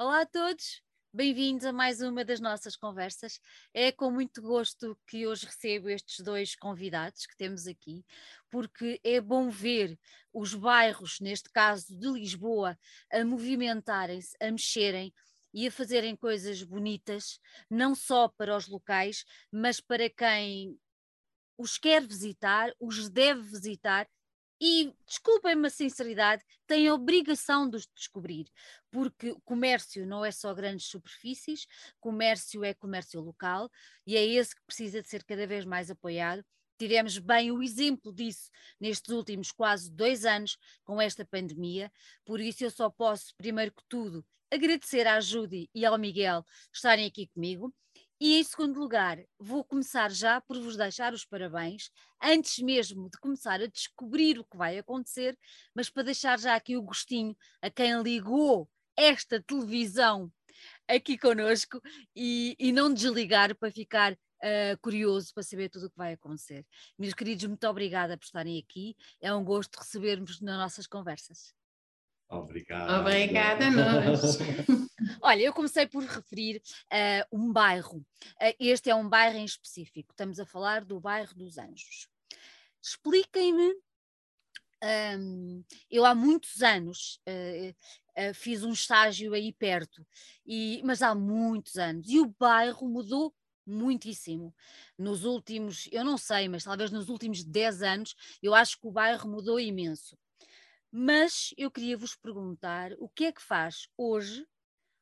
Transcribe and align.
Olá 0.00 0.20
a 0.20 0.26
todos, 0.26 0.80
bem-vindos 1.12 1.66
a 1.66 1.72
mais 1.72 2.00
uma 2.00 2.24
das 2.24 2.38
nossas 2.38 2.76
conversas. 2.76 3.40
É 3.74 3.90
com 3.90 4.12
muito 4.12 4.40
gosto 4.40 4.96
que 5.04 5.26
hoje 5.26 5.44
recebo 5.44 5.88
estes 5.88 6.24
dois 6.24 6.54
convidados 6.54 7.26
que 7.26 7.36
temos 7.36 7.66
aqui, 7.66 8.06
porque 8.48 9.00
é 9.02 9.20
bom 9.20 9.50
ver 9.50 9.98
os 10.32 10.54
bairros, 10.54 11.18
neste 11.18 11.50
caso 11.50 11.98
de 11.98 12.08
Lisboa, 12.12 12.78
a 13.10 13.24
movimentarem-se, 13.24 14.36
a 14.40 14.52
mexerem 14.52 15.12
e 15.52 15.66
a 15.66 15.72
fazerem 15.72 16.14
coisas 16.14 16.62
bonitas, 16.62 17.40
não 17.68 17.92
só 17.92 18.28
para 18.28 18.56
os 18.56 18.68
locais, 18.68 19.24
mas 19.50 19.80
para 19.80 20.08
quem 20.08 20.78
os 21.58 21.76
quer 21.76 22.06
visitar, 22.06 22.72
os 22.78 23.08
deve 23.08 23.42
visitar 23.42 24.08
e, 24.60 24.92
desculpem-me 25.06 25.66
a 25.68 25.70
sinceridade, 25.70 26.44
têm 26.66 26.88
a 26.88 26.94
obrigação 26.94 27.68
de 27.68 27.76
os 27.76 27.88
descobrir, 27.94 28.46
porque 28.90 29.34
comércio 29.44 30.06
não 30.06 30.24
é 30.24 30.30
só 30.30 30.52
grandes 30.52 30.86
superfícies, 30.86 31.66
comércio 32.00 32.64
é 32.64 32.74
comércio 32.74 33.20
local 33.20 33.70
e 34.06 34.16
é 34.16 34.24
esse 34.24 34.54
que 34.54 34.62
precisa 34.66 35.02
de 35.02 35.08
ser 35.08 35.24
cada 35.24 35.46
vez 35.46 35.64
mais 35.64 35.90
apoiado. 35.90 36.44
Tivemos 36.78 37.18
bem 37.18 37.50
o 37.50 37.62
exemplo 37.62 38.12
disso 38.12 38.50
nestes 38.80 39.12
últimos 39.12 39.50
quase 39.50 39.90
dois 39.90 40.24
anos 40.24 40.56
com 40.84 41.00
esta 41.00 41.24
pandemia, 41.24 41.90
por 42.24 42.40
isso 42.40 42.64
eu 42.64 42.70
só 42.70 42.88
posso, 42.88 43.34
primeiro 43.36 43.72
que 43.72 43.82
tudo, 43.88 44.24
agradecer 44.50 45.06
à 45.06 45.20
Judy 45.20 45.68
e 45.74 45.84
ao 45.84 45.98
Miguel 45.98 46.44
estarem 46.72 47.06
aqui 47.06 47.26
comigo 47.28 47.74
e 48.20 48.36
em 48.36 48.44
segundo 48.44 48.80
lugar, 48.80 49.18
vou 49.38 49.64
começar 49.64 50.10
já 50.10 50.40
por 50.40 50.58
vos 50.58 50.76
deixar 50.76 51.12
os 51.12 51.24
parabéns, 51.24 51.90
antes 52.22 52.58
mesmo 52.58 53.08
de 53.08 53.18
começar 53.18 53.60
a 53.60 53.66
descobrir 53.66 54.38
o 54.38 54.44
que 54.44 54.56
vai 54.56 54.78
acontecer, 54.78 55.38
mas 55.74 55.88
para 55.88 56.02
deixar 56.02 56.38
já 56.38 56.54
aqui 56.54 56.76
o 56.76 56.82
gostinho 56.82 57.36
a 57.62 57.70
quem 57.70 58.02
ligou 58.02 58.68
esta 58.96 59.40
televisão 59.40 60.32
aqui 60.88 61.16
conosco 61.16 61.80
e, 62.16 62.56
e 62.58 62.72
não 62.72 62.92
desligar 62.92 63.54
para 63.56 63.70
ficar 63.70 64.12
uh, 64.12 64.78
curioso 64.80 65.32
para 65.32 65.42
saber 65.42 65.68
tudo 65.68 65.86
o 65.86 65.90
que 65.90 65.96
vai 65.96 66.14
acontecer. 66.14 66.66
Meus 66.98 67.14
queridos, 67.14 67.44
muito 67.44 67.66
obrigada 67.68 68.16
por 68.16 68.24
estarem 68.24 68.58
aqui. 68.58 68.96
É 69.20 69.32
um 69.32 69.44
gosto 69.44 69.76
receber-vos 69.76 70.40
nas 70.40 70.56
nossas 70.56 70.86
conversas. 70.86 71.57
Obrigado. 72.28 73.00
Obrigada 73.00 73.66
a 73.66 73.70
nós. 73.70 74.38
Olha, 75.22 75.42
eu 75.42 75.52
comecei 75.52 75.86
por 75.86 76.02
referir 76.02 76.60
uh, 76.92 77.36
um 77.36 77.52
bairro. 77.52 77.98
Uh, 77.98 78.54
este 78.60 78.90
é 78.90 78.94
um 78.94 79.08
bairro 79.08 79.38
em 79.38 79.44
específico. 79.44 80.12
Estamos 80.12 80.38
a 80.38 80.44
falar 80.44 80.84
do 80.84 81.00
bairro 81.00 81.34
dos 81.34 81.56
Anjos. 81.56 82.08
Expliquem-me. 82.82 83.74
Um, 85.18 85.64
eu 85.90 86.04
há 86.04 86.14
muitos 86.14 86.62
anos 86.62 87.18
uh, 87.26 88.34
fiz 88.34 88.62
um 88.62 88.72
estágio 88.72 89.32
aí 89.32 89.52
perto, 89.52 90.06
e, 90.46 90.80
mas 90.84 91.02
há 91.02 91.16
muitos 91.16 91.76
anos, 91.76 92.08
e 92.08 92.20
o 92.20 92.32
bairro 92.38 92.88
mudou 92.88 93.34
muitíssimo. 93.66 94.54
Nos 94.96 95.24
últimos, 95.24 95.88
eu 95.92 96.04
não 96.04 96.16
sei, 96.16 96.48
mas 96.48 96.64
talvez 96.64 96.90
nos 96.90 97.08
últimos 97.08 97.44
10 97.44 97.82
anos, 97.82 98.14
eu 98.42 98.54
acho 98.54 98.78
que 98.80 98.86
o 98.86 98.92
bairro 98.92 99.28
mudou 99.28 99.58
imenso. 99.60 100.16
Mas 100.90 101.54
eu 101.56 101.70
queria 101.70 101.96
vos 101.96 102.14
perguntar 102.16 102.92
o 102.98 103.08
que 103.08 103.24
é 103.24 103.32
que 103.32 103.42
faz 103.42 103.88
hoje 103.96 104.46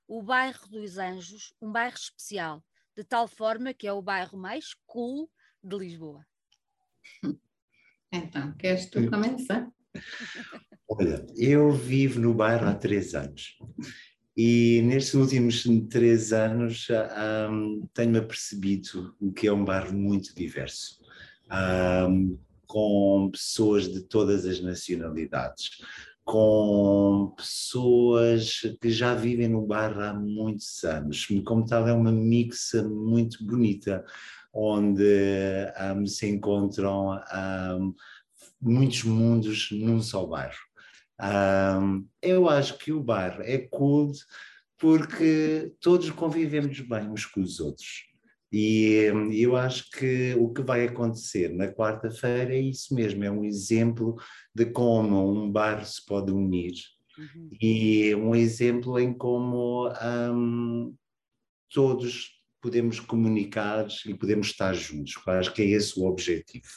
o 0.08 0.22
bairro 0.22 0.68
dos 0.68 0.98
Anjos 0.98 1.54
um 1.60 1.70
bairro 1.70 1.96
especial, 1.96 2.64
de 2.96 3.04
tal 3.04 3.28
forma 3.28 3.74
que 3.74 3.86
é 3.86 3.92
o 3.92 4.02
bairro 4.02 4.38
mais 4.38 4.74
cool 4.86 5.30
de 5.62 5.76
Lisboa. 5.76 6.26
Então, 8.12 8.52
queres 8.56 8.88
tu 8.88 9.08
começar? 9.10 9.70
Olha, 10.88 11.26
eu 11.36 11.72
vivo 11.72 12.20
no 12.20 12.32
bairro 12.34 12.66
há 12.66 12.74
três 12.74 13.14
anos 13.14 13.58
e 14.36 14.82
nestes 14.82 15.14
últimos 15.14 15.64
três 15.88 16.32
anos 16.32 16.86
um, 17.50 17.86
tenho-me 17.94 18.18
apercebido 18.18 19.16
que 19.34 19.46
é 19.46 19.52
um 19.52 19.64
bairro 19.64 19.94
muito 19.96 20.34
diverso. 20.34 21.00
Um, 21.50 22.38
com 22.66 23.30
pessoas 23.32 23.88
de 23.88 24.00
todas 24.02 24.44
as 24.44 24.60
nacionalidades, 24.60 25.70
com 26.24 27.32
pessoas 27.36 28.60
que 28.80 28.90
já 28.90 29.14
vivem 29.14 29.48
no 29.48 29.64
bairro 29.64 30.00
há 30.00 30.12
muitos 30.12 30.82
anos. 30.82 31.26
Como 31.44 31.64
tal, 31.64 31.86
é 31.86 31.92
uma 31.92 32.10
mixa 32.10 32.82
muito 32.82 33.44
bonita, 33.44 34.04
onde 34.52 35.04
um, 35.94 36.06
se 36.06 36.28
encontram 36.28 37.20
um, 37.78 37.94
muitos 38.60 39.04
mundos 39.04 39.68
num 39.70 40.00
só 40.02 40.26
bairro. 40.26 40.58
Um, 41.20 42.06
eu 42.20 42.48
acho 42.48 42.76
que 42.76 42.92
o 42.92 43.02
bairro 43.02 43.42
é 43.42 43.58
cool 43.58 44.12
porque 44.78 45.72
todos 45.80 46.10
convivemos 46.10 46.80
bem 46.80 47.08
uns 47.08 47.24
com 47.24 47.40
os 47.40 47.60
outros. 47.60 48.04
E 48.52 49.10
eu 49.32 49.56
acho 49.56 49.90
que 49.90 50.34
o 50.38 50.52
que 50.52 50.62
vai 50.62 50.84
acontecer 50.84 51.52
na 51.52 51.68
quarta-feira 51.68 52.54
é 52.54 52.60
isso 52.60 52.94
mesmo, 52.94 53.24
é 53.24 53.30
um 53.30 53.44
exemplo 53.44 54.16
de 54.54 54.66
como 54.66 55.32
um 55.32 55.50
bairro 55.50 55.84
se 55.84 56.04
pode 56.06 56.32
unir 56.32 56.74
uhum. 57.18 57.50
e 57.60 58.14
um 58.14 58.34
exemplo 58.34 58.98
em 59.00 59.12
como 59.12 59.90
um, 59.90 60.94
todos 61.72 62.40
podemos 62.60 63.00
comunicar 63.00 63.86
e 64.06 64.14
podemos 64.14 64.48
estar 64.48 64.74
juntos. 64.74 65.14
Eu 65.26 65.32
acho 65.34 65.52
que 65.52 65.62
é 65.62 65.66
esse 65.66 65.98
o 65.98 66.04
objetivo. 66.04 66.68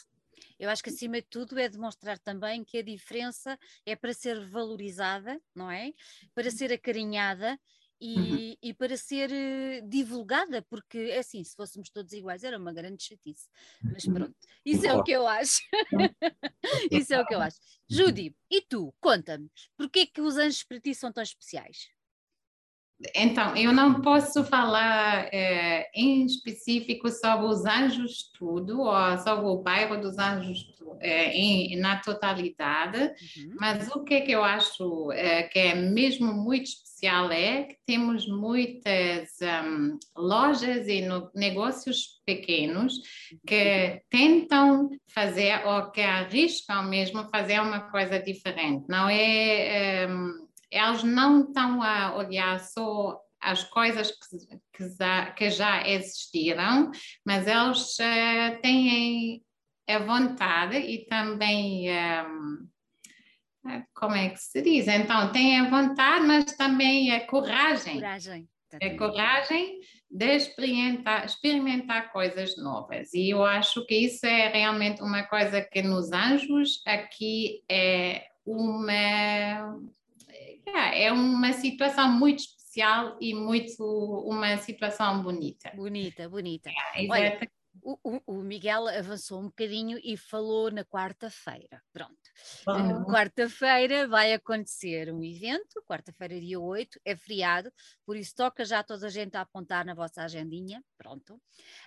Eu 0.60 0.70
acho 0.70 0.84
que 0.84 0.90
acima 0.90 1.22
de 1.22 1.28
tudo 1.30 1.58
é 1.58 1.70
demonstrar 1.70 2.20
também 2.20 2.66
que 2.66 2.80
a 2.80 2.84
diferença 2.84 3.58
é 3.86 3.96
para 3.96 4.14
ser 4.14 4.46
valorizada, 4.50 5.40
não 5.56 5.72
é? 5.72 5.94
Para 6.36 6.52
ser 6.52 6.74
acarinhada 6.74 7.58
Uhum. 8.02 8.36
e, 8.36 8.58
e, 8.62 8.74
para 8.74 8.96
ser 8.96 9.30
uh, 9.30 9.90
divulgada, 9.90 10.62
porque 10.70 10.98
é 10.98 11.20
assim, 11.20 11.44
se 11.44 11.54
fôssemos 11.54 11.90
todos 11.90 12.14
iguais 12.14 12.46
era 12.46 12.58
uma 12.58 12.72
grande 12.72 13.04
chatice. 13.04 13.50
Mas 13.84 14.06
uhum. 14.06 14.14
pronto, 14.14 14.36
isso 14.66 14.86
é 14.86 14.94
o 14.94 15.04
que 15.04 15.12
eu 15.12 15.28
acho. 15.28 15.60
isso 16.92 17.14
é 17.14 17.20
o 17.20 17.26
que 17.26 17.36
eu 17.36 17.42
acho. 17.42 17.58
Judy, 17.90 18.34
e 18.50 18.62
tu, 18.62 18.94
conta-me, 19.02 19.52
porquê 19.76 20.06
que 20.06 20.22
os 20.22 20.38
anjos 20.38 20.64
para 20.64 20.80
ti 20.80 20.96
são 20.96 21.12
tão 21.12 21.22
especiais? 21.22 21.90
Então, 23.16 23.56
eu 23.56 23.72
não 23.72 24.02
posso 24.02 24.44
falar 24.44 25.30
é, 25.34 25.90
em 25.96 26.26
específico 26.26 27.10
sobre 27.10 27.46
os 27.46 27.66
anjos 27.66 28.30
tudo, 28.38 28.82
ou 28.82 29.18
sobre 29.20 29.46
o 29.46 29.62
bairro 29.62 30.02
dos 30.02 30.18
anjos 30.18 30.66
é, 31.00 31.32
em, 31.32 31.78
na 31.78 31.98
totalidade, 32.02 33.00
uhum. 33.00 33.56
mas 33.58 33.90
o 33.96 34.04
que, 34.04 34.16
é 34.16 34.22
que 34.22 34.32
eu 34.32 34.44
acho 34.44 35.12
é, 35.14 35.44
que 35.44 35.60
é 35.60 35.76
mesmo 35.76 36.34
muito 36.34 36.66
especial 36.66 37.32
é 37.32 37.64
que 37.64 37.78
temos 37.86 38.28
muitas 38.28 39.30
um, 39.42 39.98
lojas 40.18 40.88
e 40.90 41.02
no, 41.02 41.32
negócios 41.34 42.20
pequenos 42.26 42.96
que 43.48 43.94
uhum. 43.94 44.00
tentam 44.10 44.90
fazer 45.08 45.66
ou 45.66 45.90
que 45.90 46.02
arriscam 46.02 46.84
mesmo 46.84 47.30
fazer 47.30 47.62
uma 47.62 47.90
coisa 47.90 48.20
diferente. 48.20 48.86
Não 48.90 49.08
é... 49.08 50.06
Um, 50.10 50.49
elas 50.72 51.04
não 51.04 51.42
estão 51.42 51.82
a 51.82 52.16
olhar 52.16 52.60
só 52.60 53.20
as 53.42 53.64
coisas 53.64 54.12
que, 54.12 54.60
que, 54.74 54.90
já, 54.90 55.32
que 55.32 55.50
já 55.50 55.88
existiram, 55.88 56.92
mas 57.26 57.48
eles 57.48 57.98
uh, 58.00 58.62
têm 58.62 59.44
a 59.88 60.00
vontade 60.00 60.78
e 60.78 61.06
também. 61.06 61.90
Um, 61.90 62.68
eh, 63.68 63.84
como 63.94 64.16
é 64.16 64.30
que 64.30 64.40
se 64.40 64.62
diz? 64.62 64.88
Então, 64.88 65.32
têm 65.32 65.60
a 65.60 65.70
vontade, 65.70 66.26
mas 66.26 66.46
também 66.56 67.12
a 67.12 67.26
coragem. 67.26 67.96
Coragem. 67.96 68.48
A 68.72 68.98
coragem 68.98 69.80
de 70.12 70.36
experimentar, 70.36 71.26
experimentar 71.26 72.12
coisas 72.12 72.56
novas. 72.58 73.14
E 73.14 73.32
eu 73.32 73.44
acho 73.44 73.86
que 73.86 73.96
isso 73.96 74.26
é 74.26 74.48
realmente 74.48 75.02
uma 75.02 75.24
coisa 75.24 75.62
que 75.62 75.82
nos 75.82 76.12
anjos 76.12 76.82
aqui 76.86 77.64
é 77.68 78.28
uma 78.46 79.80
é, 80.76 81.06
é 81.06 81.12
uma 81.12 81.54
situação 81.54 82.12
muito 82.12 82.40
especial 82.40 83.18
e 83.20 83.34
muito 83.34 83.84
uma 84.26 84.58
situação 84.58 85.24
bonita. 85.24 85.72
Bonita, 85.76 86.30
bonita. 86.30 86.70
É, 86.96 87.08
Olha, 87.10 87.40
o, 87.84 88.22
o, 88.26 88.44
Miguel 88.44 88.88
avançou 88.88 89.40
um 89.40 89.46
bocadinho 89.46 90.00
e 90.04 90.18
falou 90.18 90.72
na 90.72 90.84
quarta-feira. 90.84 91.82
Pronto. 91.92 92.18
Uh, 92.68 93.06
quarta-feira 93.06 94.08
vai 94.08 94.34
acontecer 94.34 95.12
um 95.14 95.24
evento, 95.24 95.82
quarta-feira, 95.88 96.40
dia 96.40 96.60
8, 96.60 97.00
é 97.06 97.16
feriado, 97.16 97.72
por 98.06 98.16
isso 98.16 98.36
toca 98.36 98.64
já 98.66 98.84
toda 98.84 99.08
a 99.08 99.10
gente 99.10 99.36
a 99.36 99.42
apontar 99.42 99.86
na 99.86 99.94
vossa 99.94 100.24
agendinha. 100.24 100.84
Pronto. 100.98 101.36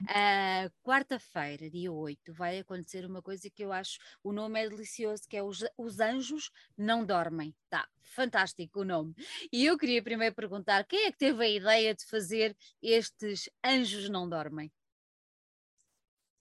Uh, 0.03 0.71
quarta-feira, 0.83 1.71
dia 1.71 1.93
8, 1.93 2.33
vai 2.33 2.59
acontecer 2.59 3.05
uma 3.05 3.23
coisa 3.23 3.49
que 3.51 3.65
eu 3.65 3.73
acho 3.73 3.99
o 4.23 4.33
nome 4.33 4.61
é 4.61 4.69
delicioso, 4.69 5.23
que 5.29 5.37
é 5.37 5.43
Os, 5.43 5.65
os 5.77 6.01
Anjos 6.01 6.51
Não 6.77 7.05
Dormem. 7.05 7.55
Tá, 7.69 7.89
fantástico 8.03 8.81
o 8.81 8.85
nome. 8.85 9.15
E 9.53 9.65
eu 9.65 9.79
queria 9.79 10.03
primeiro 10.03 10.35
perguntar: 10.35 10.85
quem 10.85 11.07
é 11.07 11.13
que 11.13 11.19
teve 11.19 11.45
a 11.45 11.49
ideia 11.49 11.95
de 11.95 12.05
fazer 12.05 12.57
estes 12.83 13.49
Anjos 13.65 14.09
Não 14.09 14.29
Dormem? 14.29 14.71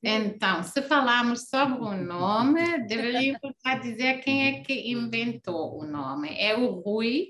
Então, 0.03 0.63
se 0.63 0.81
falarmos 0.81 1.48
sobre 1.48 1.80
o 1.80 1.94
nome, 1.94 2.88
deveríamos 2.88 3.39
dizer 3.83 4.21
quem 4.21 4.48
é 4.48 4.62
que 4.62 4.92
inventou 4.92 5.80
o 5.80 5.86
nome. 5.86 6.36
É 6.39 6.57
o 6.57 6.81
Rui, 6.81 7.27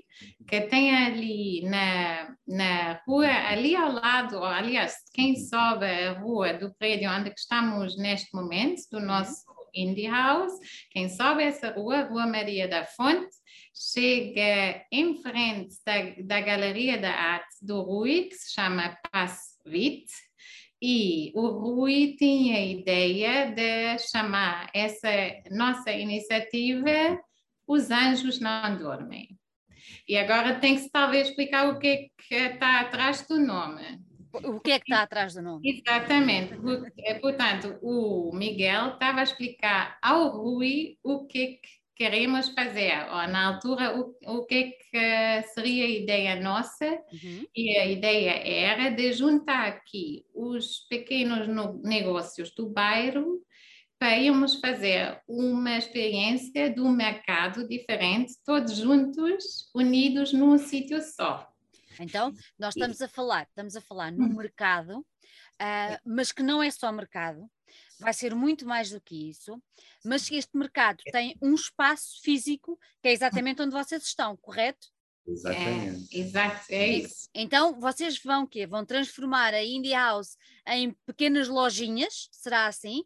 que 0.48 0.62
tem 0.62 0.94
ali 0.94 1.62
na, 1.68 2.34
na 2.48 3.02
rua, 3.06 3.26
ali 3.26 3.76
ao 3.76 3.92
lado, 3.92 4.42
aliás, 4.42 4.94
quem 5.12 5.36
sobe 5.36 5.84
a 5.84 6.12
rua 6.18 6.54
do 6.54 6.72
prédio 6.74 7.10
onde 7.10 7.30
estamos 7.36 7.96
neste 7.98 8.34
momento, 8.34 8.82
do 8.90 9.00
nosso 9.00 9.44
Indie 9.74 10.08
House, 10.08 10.52
quem 10.90 11.08
sobe 11.10 11.42
essa 11.42 11.70
rua, 11.70 12.04
Rua 12.04 12.26
Maria 12.26 12.68
da 12.68 12.84
Fonte, 12.84 13.34
chega 13.74 14.84
em 14.90 15.20
frente 15.22 15.76
da, 15.84 15.94
da 16.24 16.40
Galeria 16.40 16.98
da 16.98 17.10
Arte 17.10 17.56
do 17.60 17.82
Rui, 17.82 18.24
que 18.24 18.34
se 18.34 18.52
chama 18.52 18.96
Passo 19.10 19.58
Vite, 19.64 20.12
e 20.82 21.30
o 21.36 21.46
Rui 21.46 22.16
tinha 22.18 22.56
a 22.56 22.64
ideia 22.64 23.52
de 23.52 23.98
chamar 24.00 24.68
essa 24.74 25.08
nossa 25.52 25.92
iniciativa 25.92 27.20
Os 27.64 27.88
Anjos 27.92 28.40
Não 28.40 28.76
Dormem. 28.76 29.38
E 30.08 30.16
agora 30.16 30.58
tem 30.58 30.74
que 30.74 30.90
talvez 30.90 31.28
explicar 31.28 31.68
o 31.68 31.78
que 31.78 31.86
é 31.86 31.96
que 32.26 32.34
está 32.34 32.80
atrás 32.80 33.24
do 33.28 33.38
nome. 33.38 34.00
O 34.32 34.58
que 34.58 34.72
é 34.72 34.80
que 34.80 34.90
está 34.90 35.02
atrás 35.02 35.34
do 35.34 35.42
nome? 35.42 35.70
Exatamente. 35.70 36.54
É, 36.98 37.14
portanto, 37.14 37.78
o 37.80 38.34
Miguel 38.34 38.94
estava 38.94 39.20
a 39.20 39.24
explicar 39.24 39.98
ao 40.02 40.30
Rui 40.30 40.98
o 41.04 41.26
que 41.26 41.38
é 41.38 41.46
que 41.46 41.81
queremos 42.02 42.48
fazer, 42.48 42.98
ou 43.10 43.28
na 43.28 43.46
altura, 43.46 43.96
o, 43.96 44.12
o 44.26 44.44
que 44.44 44.54
é 44.56 44.70
que 44.72 45.48
seria 45.54 45.84
a 45.84 45.88
ideia 45.88 46.40
nossa, 46.40 46.84
uhum. 46.84 47.46
e 47.54 47.78
a 47.78 47.86
ideia 47.86 48.32
era 48.44 48.90
de 48.90 49.12
juntar 49.12 49.68
aqui 49.68 50.26
os 50.34 50.80
pequenos 50.90 51.46
negócios 51.84 52.52
do 52.56 52.68
bairro 52.68 53.40
para 54.00 54.18
irmos 54.18 54.56
fazer 54.56 55.22
uma 55.28 55.78
experiência 55.78 56.68
de 56.68 56.80
um 56.80 56.90
mercado 56.90 57.68
diferente, 57.68 58.32
todos 58.44 58.78
juntos, 58.78 59.70
unidos 59.72 60.32
num 60.32 60.58
sítio 60.58 61.00
só. 61.00 61.48
Então, 62.00 62.32
nós 62.58 62.74
estamos 62.74 63.00
a 63.00 63.06
falar, 63.06 63.44
estamos 63.44 63.76
a 63.76 63.80
falar 63.80 64.10
no 64.10 64.24
hum. 64.24 64.34
mercado, 64.34 65.06
uh, 65.60 65.98
mas 66.04 66.32
que 66.32 66.42
não 66.42 66.62
é 66.62 66.70
só 66.70 66.90
mercado, 66.92 67.50
vai 67.98 68.12
ser 68.12 68.34
muito 68.34 68.66
mais 68.66 68.90
do 68.90 69.00
que 69.00 69.30
isso, 69.30 69.60
mas 70.04 70.30
este 70.30 70.56
mercado 70.56 71.02
tem 71.10 71.36
um 71.40 71.54
espaço 71.54 72.20
físico 72.22 72.78
que 73.00 73.08
é 73.08 73.12
exatamente 73.12 73.62
onde 73.62 73.72
vocês 73.72 74.02
estão, 74.02 74.36
correto? 74.36 74.88
Exatamente. 75.26 76.16
É, 76.16 76.18
exato, 76.18 76.64
é 76.70 76.86
isso. 76.88 77.28
Então, 77.34 77.78
vocês 77.78 78.20
vão 78.22 78.46
quê? 78.46 78.66
Vão 78.66 78.84
transformar 78.84 79.54
a 79.54 79.64
Indie 79.64 79.92
House 79.92 80.36
em 80.66 80.92
pequenas 81.06 81.48
lojinhas, 81.48 82.28
será 82.32 82.66
assim? 82.66 83.04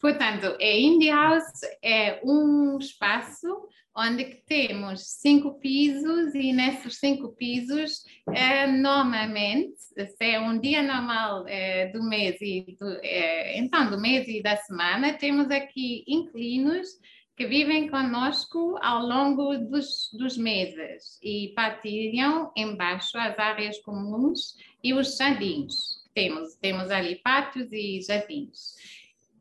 Portanto, 0.00 0.56
a 0.60 0.64
Indie 0.64 1.10
House 1.10 1.60
é 1.82 2.20
um 2.24 2.78
espaço 2.78 3.68
onde 3.98 4.24
temos 4.46 5.00
cinco 5.02 5.58
pisos 5.58 6.32
e 6.32 6.52
nesses 6.52 7.00
cinco 7.00 7.34
pisos, 7.34 8.04
é, 8.32 8.64
normalmente, 8.66 9.76
se 9.76 10.24
é 10.24 10.40
um 10.40 10.60
dia 10.60 10.84
normal 10.84 11.44
é, 11.48 11.86
do 11.86 12.02
mês 12.04 12.36
e 12.40 12.76
do, 12.78 12.88
é, 13.02 13.58
então 13.58 13.90
do 13.90 14.00
mês 14.00 14.28
e 14.28 14.40
da 14.40 14.56
semana, 14.56 15.14
temos 15.14 15.50
aqui 15.50 16.04
inquilinos 16.06 16.88
que 17.36 17.46
vivem 17.46 17.88
conosco 17.88 18.76
ao 18.82 19.04
longo 19.04 19.56
dos, 19.58 20.10
dos 20.12 20.36
meses 20.36 21.18
e 21.22 21.52
partilham 21.56 22.52
embaixo 22.56 23.16
as 23.18 23.38
áreas 23.38 23.78
comuns 23.80 24.56
e 24.82 24.92
os 24.94 25.16
jardins. 25.16 25.74
Temos, 26.14 26.56
temos 26.56 26.90
ali 26.90 27.16
pátios 27.16 27.68
e 27.72 28.00
jardins. 28.00 28.74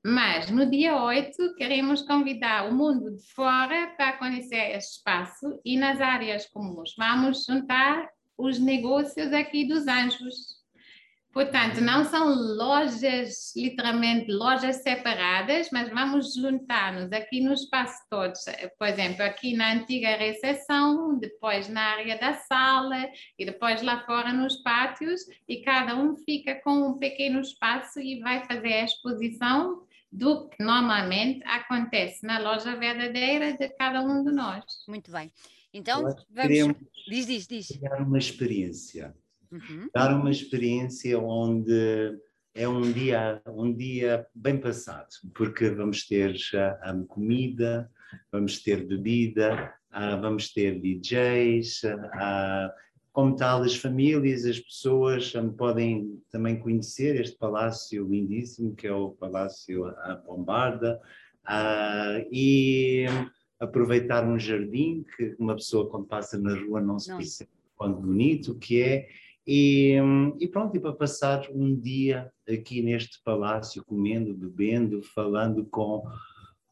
Mas 0.09 0.49
no 0.49 0.65
dia 0.65 0.95
8 1.03 1.55
queremos 1.55 2.01
convidar 2.01 2.69
o 2.69 2.73
mundo 2.73 3.13
de 3.13 3.27
fora 3.33 3.93
para 3.97 4.13
conhecer 4.13 4.77
este 4.77 4.99
espaço 4.99 5.59
e 5.65 5.77
nas 5.77 5.99
áreas 5.99 6.45
comuns 6.45 6.95
vamos 6.97 7.43
juntar 7.43 8.07
os 8.37 8.57
negócios 8.57 9.33
aqui 9.33 9.67
dos 9.67 9.85
anjos. 9.85 10.55
Portanto, 11.33 11.81
não 11.81 12.05
são 12.05 12.33
lojas, 12.33 13.53
literalmente 13.53 14.31
lojas 14.31 14.77
separadas, 14.77 15.67
mas 15.73 15.89
vamos 15.89 16.33
juntar-nos 16.35 17.11
aqui 17.11 17.41
no 17.41 17.51
espaço 17.51 18.01
todos. 18.09 18.39
Por 18.79 18.87
exemplo, 18.87 19.23
aqui 19.23 19.57
na 19.57 19.73
antiga 19.73 20.15
recepção, 20.15 21.19
depois 21.19 21.67
na 21.67 21.81
área 21.81 22.17
da 22.17 22.33
sala 22.33 23.09
e 23.37 23.45
depois 23.45 23.81
lá 23.81 24.05
fora 24.05 24.31
nos 24.31 24.55
pátios, 24.63 25.19
e 25.49 25.57
cada 25.57 25.97
um 25.97 26.15
fica 26.15 26.55
com 26.63 26.91
um 26.91 26.97
pequeno 26.97 27.41
espaço 27.41 27.99
e 27.99 28.21
vai 28.21 28.45
fazer 28.45 28.71
a 28.71 28.85
exposição 28.85 29.85
do 30.11 30.47
que 30.47 30.63
normalmente 30.63 31.43
acontece 31.45 32.25
na 32.25 32.39
loja 32.39 32.75
verdadeira 32.75 33.53
de 33.57 33.69
cada 33.69 34.01
um 34.01 34.23
de 34.23 34.31
nós. 34.31 34.63
Muito 34.87 35.11
bem. 35.11 35.31
Então, 35.73 36.03
vamos. 36.29 36.77
Diz, 37.07 37.25
diz, 37.25 37.47
diz. 37.47 37.67
Dar 37.79 38.01
uma 38.01 38.17
experiência. 38.17 39.15
Uhum. 39.51 39.89
Dar 39.93 40.13
uma 40.13 40.31
experiência 40.31 41.19
onde 41.19 42.17
é 42.53 42.67
um 42.67 42.91
dia, 42.91 43.41
um 43.45 43.71
dia 43.71 44.25
bem 44.33 44.59
passado, 44.59 45.07
porque 45.33 45.69
vamos 45.69 46.07
ter 46.07 46.35
já 46.35 46.71
a 46.81 46.93
comida, 47.07 47.89
vamos 48.31 48.61
ter 48.63 48.85
bebida, 48.85 49.73
ah, 49.91 50.15
vamos 50.15 50.51
ter 50.51 50.79
DJs, 50.79 51.81
ah, 52.13 52.73
como 53.17 53.35
tal, 53.35 53.63
as 53.63 53.75
famílias, 53.75 54.45
as 54.45 54.59
pessoas 54.59 55.33
podem 55.57 56.21
também 56.29 56.59
conhecer 56.59 57.19
este 57.19 57.35
palácio 57.35 58.07
lindíssimo 58.07 58.75
que 58.75 58.85
é 58.85 58.93
o 58.93 59.09
Palácio 59.09 59.87
a 59.87 60.21
Bombarda 60.23 61.01
uh, 61.47 62.29
e 62.31 63.07
aproveitar 63.59 64.23
um 64.23 64.37
jardim 64.37 65.03
que 65.15 65.35
uma 65.39 65.55
pessoa 65.55 65.89
quando 65.89 66.05
passa 66.05 66.37
na 66.37 66.53
rua 66.53 66.79
não 66.79 66.99
se 66.99 67.11
percebe 67.11 67.49
quanto 67.75 68.01
bonito 68.01 68.53
que 68.53 68.83
é 68.83 69.07
e, 69.47 69.95
e, 70.39 70.47
pronto, 70.47 70.77
e 70.77 70.79
para 70.79 70.93
passar 70.93 71.49
um 71.49 71.75
dia 71.75 72.31
aqui 72.47 72.83
neste 72.83 73.19
palácio, 73.23 73.83
comendo, 73.83 74.37
bebendo, 74.37 75.01
falando 75.01 75.65
com 75.65 76.03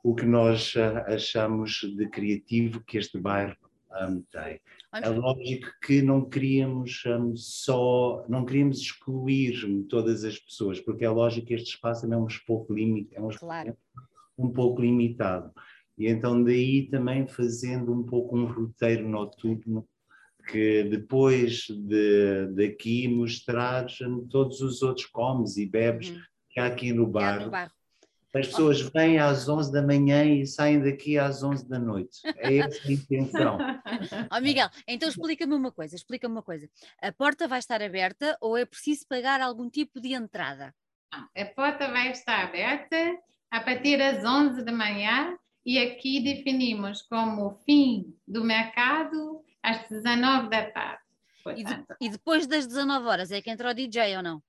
o 0.04 0.14
que 0.14 0.28
nós 0.28 0.76
ah, 0.78 1.06
achamos 1.08 1.82
de 1.98 2.08
criativo 2.08 2.84
que 2.86 3.00
este 3.00 3.18
bairro 3.18 3.65
um, 4.02 4.22
tem. 4.32 4.60
É 4.94 5.10
lógico 5.10 5.68
que 5.82 6.02
não 6.02 6.28
queríamos 6.28 7.04
um, 7.06 7.36
só, 7.36 8.26
não 8.28 8.46
queríamos 8.46 8.80
excluir 8.80 9.86
todas 9.90 10.24
as 10.24 10.38
pessoas, 10.38 10.80
porque 10.80 11.06
é 11.06 11.10
lógico 11.10 11.48
que 11.48 11.54
este 11.54 11.76
espaço 11.76 12.02
também 12.02 12.18
é 12.18 12.22
um 12.22 12.28
pouco 12.46 12.74
limitado, 12.74 13.16
é 13.16 13.28
um, 13.28 13.30
claro. 13.30 13.78
um 14.38 14.50
pouco 14.52 14.82
limitado. 14.82 15.52
E 15.98 16.08
então 16.08 16.44
daí 16.44 16.90
também 16.90 17.28
fazendo 17.28 17.94
um 17.94 18.04
pouco 18.04 18.38
um 18.38 18.46
roteiro 18.46 19.08
noturno 19.08 19.88
que 20.48 20.84
depois 20.84 21.66
de, 21.70 22.48
daqui 22.54 23.08
mostrar 23.08 23.88
todos 24.30 24.62
os 24.62 24.82
outros 24.82 25.08
comes 25.08 25.58
e 25.58 25.66
bebes 25.66 26.10
uhum. 26.10 26.22
que 26.50 26.60
há 26.60 26.68
aqui 26.68 26.94
no 26.94 27.08
bar. 27.08 27.74
As 28.36 28.48
pessoas 28.48 28.82
vêm 28.82 29.18
às 29.18 29.48
11 29.48 29.72
da 29.72 29.82
manhã 29.82 30.26
e 30.26 30.46
saem 30.46 30.82
daqui 30.82 31.18
às 31.18 31.42
11 31.42 31.70
da 31.70 31.80
noite. 31.80 32.20
É 32.36 32.58
essa 32.58 32.86
a 32.86 32.92
intenção. 32.92 33.58
oh, 34.30 34.42
Miguel, 34.42 34.70
então 34.86 35.08
explica-me 35.08 35.54
uma 35.54 35.72
coisa, 35.72 35.96
explica-me 35.96 36.34
uma 36.34 36.44
coisa. 36.44 36.70
A 37.02 37.14
porta 37.14 37.48
vai 37.48 37.60
estar 37.60 37.82
aberta 37.82 38.38
ou 38.42 38.58
é 38.58 38.66
preciso 38.66 39.08
pagar 39.08 39.40
algum 39.40 39.70
tipo 39.70 40.02
de 40.02 40.14
entrada? 40.14 40.76
A 41.14 41.46
porta 41.56 41.88
vai 41.88 42.12
estar 42.12 42.44
aberta 42.44 43.18
a 43.50 43.62
partir 43.62 43.98
das 43.98 44.26
11 44.26 44.66
da 44.66 44.72
manhã 44.74 45.38
e 45.66 45.80
aqui 45.80 46.20
definimos 46.20 47.04
como 47.04 47.58
fim 47.66 48.14
do 48.28 48.44
mercado 48.44 49.42
às 49.64 49.88
19 49.88 50.50
da 50.50 50.70
tarde. 50.72 51.02
E, 51.56 51.64
de, 51.64 51.86
e 52.02 52.10
depois 52.10 52.48
das 52.48 52.68
19 52.68 53.08
horas 53.08 53.32
é 53.32 53.42
que 53.42 53.50
entra 53.50 53.72
o 53.72 53.74
DJ 53.74 54.18
ou 54.18 54.24
não? 54.24 54.44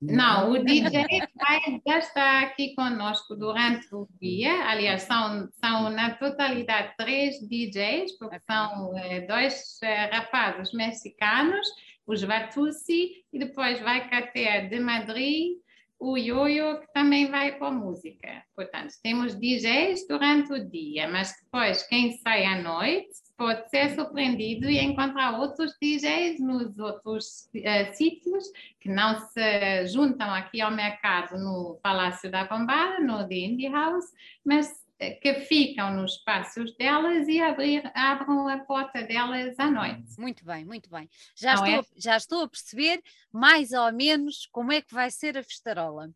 Não, 0.00 0.50
o 0.50 0.62
DJ 0.62 0.90
vai, 1.34 1.80
já 1.86 1.98
está 1.98 2.40
aqui 2.42 2.74
conosco 2.74 3.34
durante 3.34 3.86
o 3.94 4.06
dia. 4.20 4.68
Aliás, 4.68 5.02
são, 5.02 5.48
são 5.52 5.90
na 5.90 6.14
totalidade 6.14 6.94
três 6.98 7.40
DJs, 7.48 8.18
porque 8.18 8.38
são 8.40 8.96
é, 8.98 9.20
dois 9.22 9.78
é, 9.82 10.06
rapazes 10.06 10.72
mexicanos, 10.74 11.66
os 12.06 12.22
Vatusi, 12.22 13.24
e 13.32 13.38
depois 13.38 13.80
vai 13.80 14.08
ter 14.32 14.68
de 14.68 14.80
Madrid 14.80 15.56
o 15.98 16.18
Yoyo, 16.18 16.80
que 16.80 16.92
também 16.92 17.30
vai 17.30 17.58
com 17.58 17.70
música. 17.70 18.44
Portanto, 18.54 18.92
temos 19.02 19.34
DJs 19.34 20.06
durante 20.06 20.52
o 20.52 20.68
dia, 20.68 21.08
mas 21.08 21.32
depois 21.42 21.82
quem 21.84 22.12
sai 22.18 22.44
à 22.44 22.60
noite 22.60 23.25
pode 23.36 23.68
ser 23.68 23.94
surpreendido 23.94 24.68
e 24.68 24.78
encontrar 24.78 25.38
outros 25.38 25.76
DJs 25.80 26.40
nos 26.40 26.78
outros 26.78 27.48
uh, 27.54 27.94
sítios 27.94 28.44
que 28.80 28.88
não 28.88 29.18
se 29.28 29.86
juntam 29.88 30.32
aqui 30.32 30.60
ao 30.60 30.70
mercado 30.70 31.38
no 31.38 31.78
Palácio 31.82 32.30
da 32.30 32.44
Bombada, 32.44 33.00
no 33.00 33.26
The 33.28 33.34
Indie 33.34 33.68
House, 33.68 34.06
mas 34.44 34.86
eh, 34.98 35.10
que 35.10 35.34
ficam 35.40 35.92
nos 35.94 36.12
espaços 36.12 36.74
delas 36.76 37.28
e 37.28 37.40
abrir, 37.40 37.90
abram 37.94 38.48
a 38.48 38.58
porta 38.58 39.02
delas 39.02 39.58
à 39.58 39.70
noite. 39.70 40.18
Muito 40.18 40.44
bem, 40.44 40.64
muito 40.64 40.88
bem. 40.88 41.08
Já, 41.34 41.54
estou, 41.54 41.68
é? 41.68 41.82
já 41.96 42.16
estou 42.16 42.44
a 42.44 42.48
perceber 42.48 43.02
mais 43.30 43.72
ou 43.72 43.92
menos 43.92 44.48
como 44.50 44.72
é 44.72 44.80
que 44.80 44.94
vai 44.94 45.10
ser 45.10 45.36
a 45.36 45.42
festarola. 45.42 46.10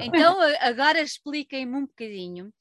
Então, 0.00 0.36
agora 0.60 1.00
expliquem-me 1.00 1.74
um 1.74 1.86
bocadinho, 1.86 2.46
uh, 2.46 2.52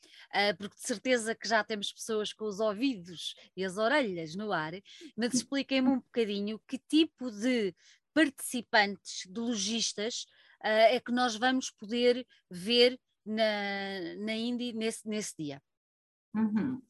porque 0.58 0.76
de 0.76 0.82
certeza 0.82 1.36
que 1.36 1.48
já 1.48 1.64
temos 1.64 1.92
pessoas 1.92 2.34
com 2.34 2.46
os 2.46 2.60
ouvidos 2.60 3.36
e 3.56 3.64
as 3.64 3.78
orelhas 3.78 4.36
no 4.36 4.52
ar, 4.52 4.74
mas 5.16 5.34
expliquem-me 5.34 5.90
um 5.90 6.00
bocadinho 6.00 6.60
que 6.68 6.78
tipo 6.78 7.32
de 7.32 7.74
participantes, 8.14 9.28
de 9.30 9.40
lojistas, 9.40 10.26
uh, 10.64 10.90
é 10.92 11.00
que 11.00 11.12
nós 11.12 11.36
vamos 11.36 11.70
poder 11.70 12.26
ver 12.50 13.00
na, 13.26 14.16
na 14.20 14.34
Indy 14.34 14.74
nesse, 14.74 15.08
nesse 15.08 15.36
dia. 15.38 15.62
Uhum. 16.34 16.82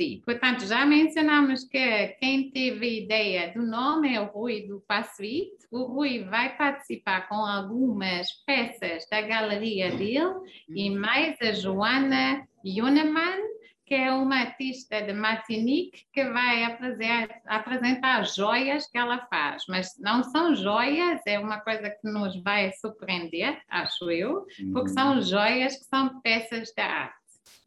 Sim, 0.00 0.22
portanto, 0.24 0.64
já 0.64 0.86
mencionamos 0.86 1.64
que 1.64 2.08
quem 2.18 2.50
teve 2.50 3.02
ideia 3.02 3.52
do 3.52 3.60
nome 3.60 4.14
é 4.14 4.18
o 4.18 4.24
Rui 4.24 4.66
do 4.66 4.80
Passuit. 4.88 5.50
O 5.70 5.82
Rui 5.82 6.24
vai 6.24 6.56
participar 6.56 7.28
com 7.28 7.34
algumas 7.34 8.26
peças 8.46 9.06
da 9.10 9.20
galeria 9.20 9.90
dele 9.90 10.36
e 10.70 10.88
mais 10.88 11.36
a 11.42 11.52
Joana 11.52 12.48
Yuneman, 12.64 13.42
que 13.84 13.94
é 13.94 14.10
uma 14.10 14.36
artista 14.36 15.02
de 15.02 15.12
Martinique 15.12 16.06
que 16.14 16.24
vai 16.30 16.64
apresentar, 16.64 17.42
apresentar 17.44 18.24
joias 18.24 18.86
que 18.86 18.96
ela 18.96 19.26
faz. 19.26 19.64
Mas 19.68 19.98
não 19.98 20.22
são 20.22 20.54
joias, 20.54 21.20
é 21.26 21.38
uma 21.38 21.60
coisa 21.60 21.90
que 21.90 22.10
nos 22.10 22.42
vai 22.42 22.72
surpreender, 22.72 23.60
acho 23.68 24.10
eu, 24.10 24.46
porque 24.72 24.88
são 24.88 25.16
uhum. 25.16 25.20
joias 25.20 25.76
que 25.76 25.84
são 25.84 26.22
peças 26.22 26.70
de 26.70 26.80
arte. 26.80 27.19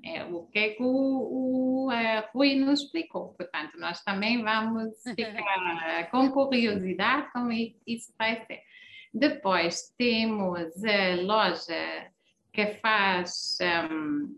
É, 0.03 0.23
o 0.25 0.43
que 0.47 0.59
é 0.59 0.69
que 0.69 0.83
o, 0.83 1.87
o 1.87 1.89
Rui 2.33 2.55
nos 2.55 2.81
explicou. 2.81 3.29
Portanto, 3.33 3.77
nós 3.79 4.03
também 4.03 4.43
vamos 4.43 4.91
ficar 5.15 6.09
com 6.11 6.29
curiosidade 6.31 7.31
como 7.31 7.51
isso 7.51 8.13
vai 8.17 8.45
ser. 8.45 8.61
Depois 9.13 9.93
temos 9.97 10.83
a 10.83 11.21
loja 11.21 12.11
que 12.51 12.67
faz, 12.75 13.57
um, 13.91 14.35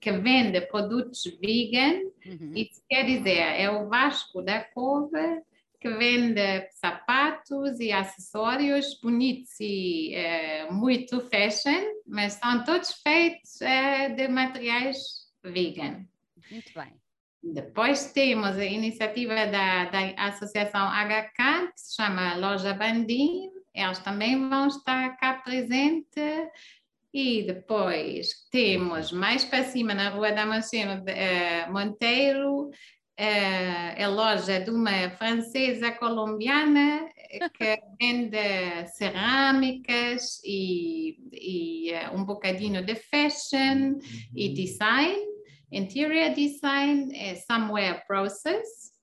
que 0.00 0.12
vende 0.12 0.60
produtos 0.62 1.24
vegan, 1.40 2.00
uhum. 2.24 2.52
isso 2.54 2.82
quer 2.88 3.04
dizer, 3.04 3.38
é 3.38 3.70
o 3.70 3.88
Vasco 3.88 4.42
da 4.42 4.62
Cova 4.62 5.42
que 5.80 5.88
vende 5.88 6.68
sapatos 6.72 7.78
e 7.80 7.92
acessórios 7.92 8.98
bonitos 9.02 9.58
e 9.60 10.14
é, 10.14 10.70
muito 10.70 11.20
fashion, 11.28 11.84
mas 12.06 12.34
são 12.34 12.64
todos 12.64 12.92
feitos 13.02 13.60
é, 13.60 14.08
de 14.08 14.28
materiais 14.28 14.96
vegan. 15.44 16.06
Muito 16.50 16.72
bem. 16.74 16.92
Depois 17.42 18.12
temos 18.12 18.56
a 18.56 18.64
iniciativa 18.64 19.46
da, 19.46 19.84
da 19.84 20.28
Associação 20.28 20.88
HK, 20.88 21.72
que 21.72 21.80
se 21.80 21.94
chama 21.94 22.34
Loja 22.36 22.74
Bandim, 22.74 23.50
eles 23.72 23.98
também 24.00 24.48
vão 24.48 24.66
estar 24.66 25.16
cá 25.16 25.34
presentes. 25.34 26.48
E 27.12 27.44
depois 27.44 28.46
temos 28.50 29.10
mais 29.10 29.42
para 29.42 29.64
cima, 29.64 29.94
na 29.94 30.10
Rua 30.10 30.32
Damasceno 30.32 31.02
uh, 31.02 31.72
Monteiro, 31.72 32.70
é 33.16 34.04
a 34.04 34.08
loja 34.08 34.60
de 34.60 34.70
uma 34.70 35.10
francesa 35.10 35.90
colombiana 35.92 37.08
que 37.54 37.80
vende 38.00 38.86
cerâmicas 38.94 40.40
e, 40.44 41.16
e 41.32 41.92
eh, 41.92 42.10
um 42.10 42.24
bocadinho 42.24 42.84
de 42.84 42.94
fashion 42.94 43.94
uhum. 43.94 44.00
e 44.34 44.52
design, 44.52 45.16
interior 45.72 46.34
design, 46.34 47.16
é 47.16 47.34
Somewhere 47.36 48.02
Process. 48.06 48.94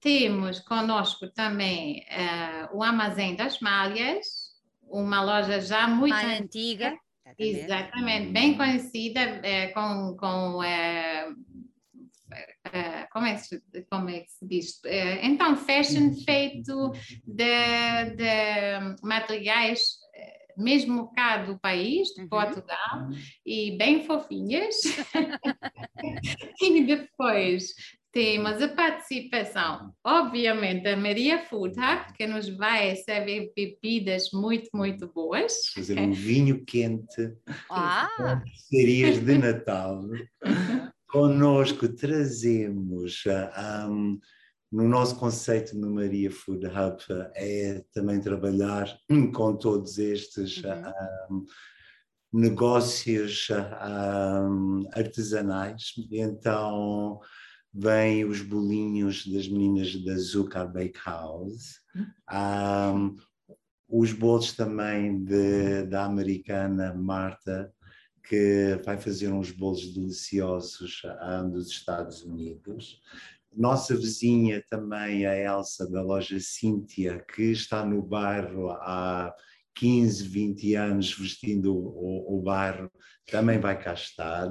Temos 0.00 0.60
conosco 0.60 1.28
também 1.30 2.04
uh, 2.10 2.76
o 2.76 2.82
Armazém 2.82 3.34
das 3.34 3.60
Malhas, 3.60 4.26
uma 4.86 5.22
loja 5.22 5.60
já 5.60 5.88
muito 5.88 6.10
Mais 6.10 6.40
antiga. 6.40 6.94
Exatamente, 7.38 8.30
bem 8.30 8.54
conhecida, 8.54 9.20
é, 9.20 9.68
com, 9.68 10.14
com 10.16 10.62
é, 10.62 11.26
Uh, 12.66 13.06
como, 13.12 13.26
é 13.26 13.34
que, 13.34 13.82
como 13.90 14.08
é 14.08 14.20
que 14.20 14.30
se 14.30 14.46
diz? 14.46 14.70
Uh, 14.84 15.18
então, 15.22 15.56
fashion 15.56 16.12
feito 16.24 16.92
de, 17.26 18.16
de 18.16 18.96
materiais 19.02 20.04
mesmo 20.56 21.12
cá 21.12 21.38
do 21.38 21.58
país, 21.58 22.08
de 22.08 22.22
uhum. 22.22 22.28
Portugal, 22.28 23.08
e 23.44 23.76
bem 23.76 24.04
fofinhas. 24.04 24.76
e 26.62 26.84
depois 26.84 27.74
temos 28.14 28.62
a 28.62 28.68
participação, 28.68 29.92
obviamente, 30.04 30.84
da 30.84 30.96
Maria 30.96 31.40
Food 31.40 31.74
Hub, 31.76 32.12
que 32.16 32.26
nos 32.28 32.48
vai 32.48 32.94
servir 32.94 33.52
bebidas 33.56 34.30
muito, 34.32 34.70
muito 34.72 35.08
boas. 35.08 35.52
Fazer 35.74 35.98
um 35.98 36.12
vinho 36.12 36.64
quente, 36.64 37.32
ah. 37.68 38.40
serias 38.70 39.18
de 39.18 39.36
Natal. 39.36 40.00
Conosco 41.14 41.88
trazemos, 41.88 43.22
um, 43.88 44.18
no 44.72 44.88
nosso 44.88 45.14
conceito 45.14 45.78
no 45.78 45.94
Maria 45.94 46.28
Food 46.28 46.66
Hub, 46.66 46.98
é 47.36 47.84
também 47.92 48.20
trabalhar 48.20 48.92
com 49.32 49.56
todos 49.56 49.96
estes 49.98 50.60
uhum. 50.64 50.66
um, 51.30 51.46
negócios 52.32 53.46
um, 53.48 54.88
artesanais. 54.92 55.92
Então, 56.10 57.20
vêm 57.72 58.24
os 58.24 58.42
bolinhos 58.42 59.24
das 59.24 59.46
meninas 59.46 59.94
da 60.04 60.16
Zuka 60.16 60.64
Bake 60.64 60.98
House, 61.06 61.78
um, 62.92 63.14
os 63.88 64.12
bolos 64.12 64.52
também 64.52 65.22
de, 65.22 65.84
da 65.84 66.06
americana 66.06 66.92
Marta, 66.92 67.72
que 68.28 68.80
vai 68.84 68.98
fazer 68.98 69.28
uns 69.28 69.50
bolos 69.50 69.92
deliciosos 69.92 71.02
dos 71.52 71.70
Estados 71.70 72.22
Unidos. 72.22 73.00
Nossa 73.56 73.94
vizinha 73.94 74.64
também, 74.68 75.26
a 75.26 75.36
Elsa, 75.36 75.88
da 75.88 76.02
loja 76.02 76.40
Cíntia, 76.40 77.24
que 77.34 77.52
está 77.52 77.84
no 77.84 78.02
bairro 78.02 78.70
há 78.70 79.32
15, 79.74 80.26
20 80.26 80.74
anos 80.74 81.12
vestindo 81.16 81.74
o, 81.74 82.38
o 82.38 82.42
bairro, 82.42 82.90
também 83.30 83.60
vai 83.60 83.80
cá 83.80 83.92
estar. 83.92 84.48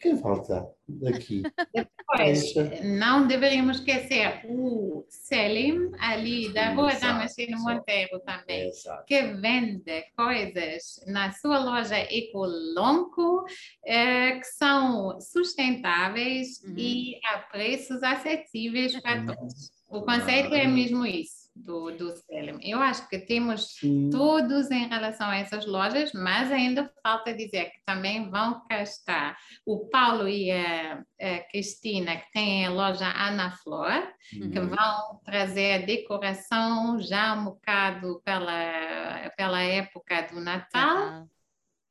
Quem 0.00 0.16
falta 0.16 0.66
daqui? 0.88 1.42
Depois, 1.74 2.54
não 2.82 3.26
deveríamos 3.26 3.76
esquecer 3.76 4.40
o 4.46 5.04
Selim, 5.08 5.90
ali 5.98 6.52
da 6.54 6.72
Rua 6.72 6.94
Damasceno 6.94 7.60
Monteiro 7.60 8.18
também, 8.20 8.68
Exato. 8.68 9.04
que 9.04 9.22
vende 9.34 10.02
coisas 10.16 11.04
na 11.06 11.30
sua 11.32 11.58
loja 11.58 11.98
Ecolonco, 12.10 13.44
eh, 13.84 14.38
que 14.38 14.46
são 14.46 15.20
sustentáveis 15.20 16.62
uhum. 16.64 16.74
e 16.78 17.20
a 17.22 17.38
preços 17.38 18.02
acessíveis 18.02 18.98
para 19.00 19.26
todos. 19.26 19.70
O 19.86 20.00
conceito 20.02 20.54
é 20.54 20.66
mesmo 20.66 21.04
isso 21.04 21.39
do, 21.64 21.90
do 21.90 22.10
Selim. 22.16 22.58
Eu 22.62 22.78
acho 22.80 23.08
que 23.08 23.18
temos 23.18 23.76
Sim. 23.78 24.10
todos 24.10 24.70
em 24.70 24.88
relação 24.88 25.28
a 25.28 25.36
essas 25.36 25.66
lojas, 25.66 26.12
mas 26.12 26.50
ainda 26.50 26.92
falta 27.02 27.34
dizer 27.34 27.70
que 27.70 27.84
também 27.84 28.30
vão 28.30 28.64
cá 28.68 28.82
estar 28.82 29.36
o 29.64 29.88
Paulo 29.88 30.28
e 30.28 30.50
a, 30.50 31.04
a 31.20 31.38
Cristina, 31.50 32.16
que 32.16 32.30
têm 32.32 32.66
a 32.66 32.70
loja 32.70 33.06
Ana 33.06 33.50
Flor, 33.58 34.08
uhum. 34.34 34.50
que 34.50 34.60
vão 34.60 35.20
trazer 35.24 35.86
decoração 35.86 36.98
já 37.00 37.34
um 37.34 37.44
bocado 37.44 38.20
pela, 38.24 39.30
pela 39.36 39.62
época 39.62 40.22
do 40.32 40.40
Natal. 40.40 41.20
Uhum. 41.20 41.28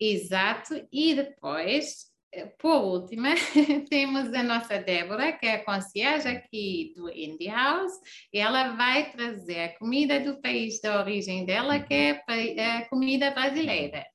Exato, 0.01 0.87
e 0.93 1.13
depois 1.13 2.08
por 2.59 2.83
último, 2.83 3.25
temos 3.89 4.33
a 4.33 4.43
nossa 4.43 4.77
Débora, 4.77 5.31
que 5.33 5.45
é 5.45 5.55
a 5.55 5.65
concierge 5.65 6.27
aqui 6.27 6.93
do 6.95 7.09
Indie 7.09 7.47
House, 7.47 7.93
e 8.31 8.39
ela 8.39 8.75
vai 8.75 9.11
trazer 9.11 9.59
a 9.61 9.77
comida 9.77 10.19
do 10.19 10.39
país 10.41 10.79
da 10.81 10.99
origem 10.99 11.45
dela, 11.45 11.79
que 11.79 11.93
é 11.93 12.77
a 12.77 12.89
comida 12.89 13.31
brasileira. 13.31 14.05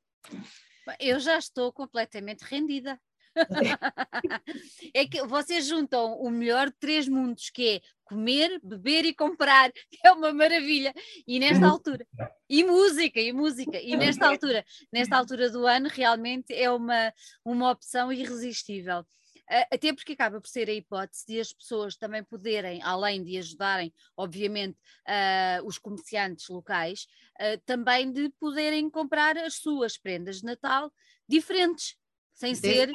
Eu 1.00 1.18
já 1.18 1.38
estou 1.38 1.72
completamente 1.72 2.42
rendida. 2.42 3.00
é 4.94 5.06
que 5.06 5.24
vocês 5.26 5.66
juntam 5.66 6.18
o 6.18 6.30
melhor 6.30 6.68
de 6.68 6.76
três 6.78 7.08
mundos, 7.08 7.50
que 7.50 7.76
é 7.76 7.80
comer, 8.04 8.60
beber 8.62 9.04
e 9.04 9.14
comprar, 9.14 9.70
é 10.04 10.12
uma 10.12 10.32
maravilha. 10.32 10.92
E 11.26 11.38
nesta 11.38 11.66
altura, 11.66 12.06
e 12.48 12.62
música, 12.64 13.20
e 13.20 13.32
música, 13.32 13.80
e 13.80 13.96
nesta 13.96 14.28
altura, 14.28 14.64
nesta 14.92 15.16
altura 15.16 15.50
do 15.50 15.66
ano, 15.66 15.88
realmente 15.88 16.52
é 16.52 16.70
uma, 16.70 17.12
uma 17.44 17.70
opção 17.70 18.12
irresistível. 18.12 19.04
Até 19.46 19.92
porque 19.92 20.14
acaba 20.14 20.40
por 20.40 20.48
ser 20.48 20.70
a 20.70 20.72
hipótese 20.72 21.26
de 21.26 21.38
as 21.38 21.52
pessoas 21.52 21.96
também 21.96 22.24
poderem, 22.24 22.82
além 22.82 23.22
de 23.22 23.36
ajudarem, 23.36 23.92
obviamente, 24.16 24.78
uh, 25.06 25.66
os 25.66 25.76
comerciantes 25.76 26.48
locais, 26.48 27.06
uh, 27.38 27.60
também 27.66 28.10
de 28.10 28.30
poderem 28.40 28.88
comprar 28.88 29.36
as 29.36 29.56
suas 29.56 29.98
prendas 29.98 30.38
de 30.38 30.44
Natal 30.44 30.90
diferentes, 31.28 31.94
sem 32.32 32.54
ser 32.54 32.90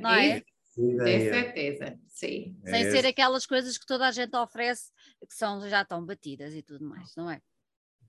não 0.00 0.10
é? 0.10 0.42
Com 0.74 0.98
certeza, 0.98 1.98
sim. 2.08 2.56
Sem 2.64 2.82
é 2.82 2.90
ser 2.90 3.06
aquelas 3.06 3.44
coisas 3.44 3.76
que 3.76 3.84
toda 3.84 4.06
a 4.06 4.10
gente 4.10 4.34
oferece 4.34 4.90
que 5.28 5.34
são, 5.34 5.68
já 5.68 5.82
estão 5.82 6.04
batidas 6.04 6.54
e 6.54 6.62
tudo 6.62 6.84
mais, 6.84 7.14
não 7.14 7.30
é? 7.30 7.40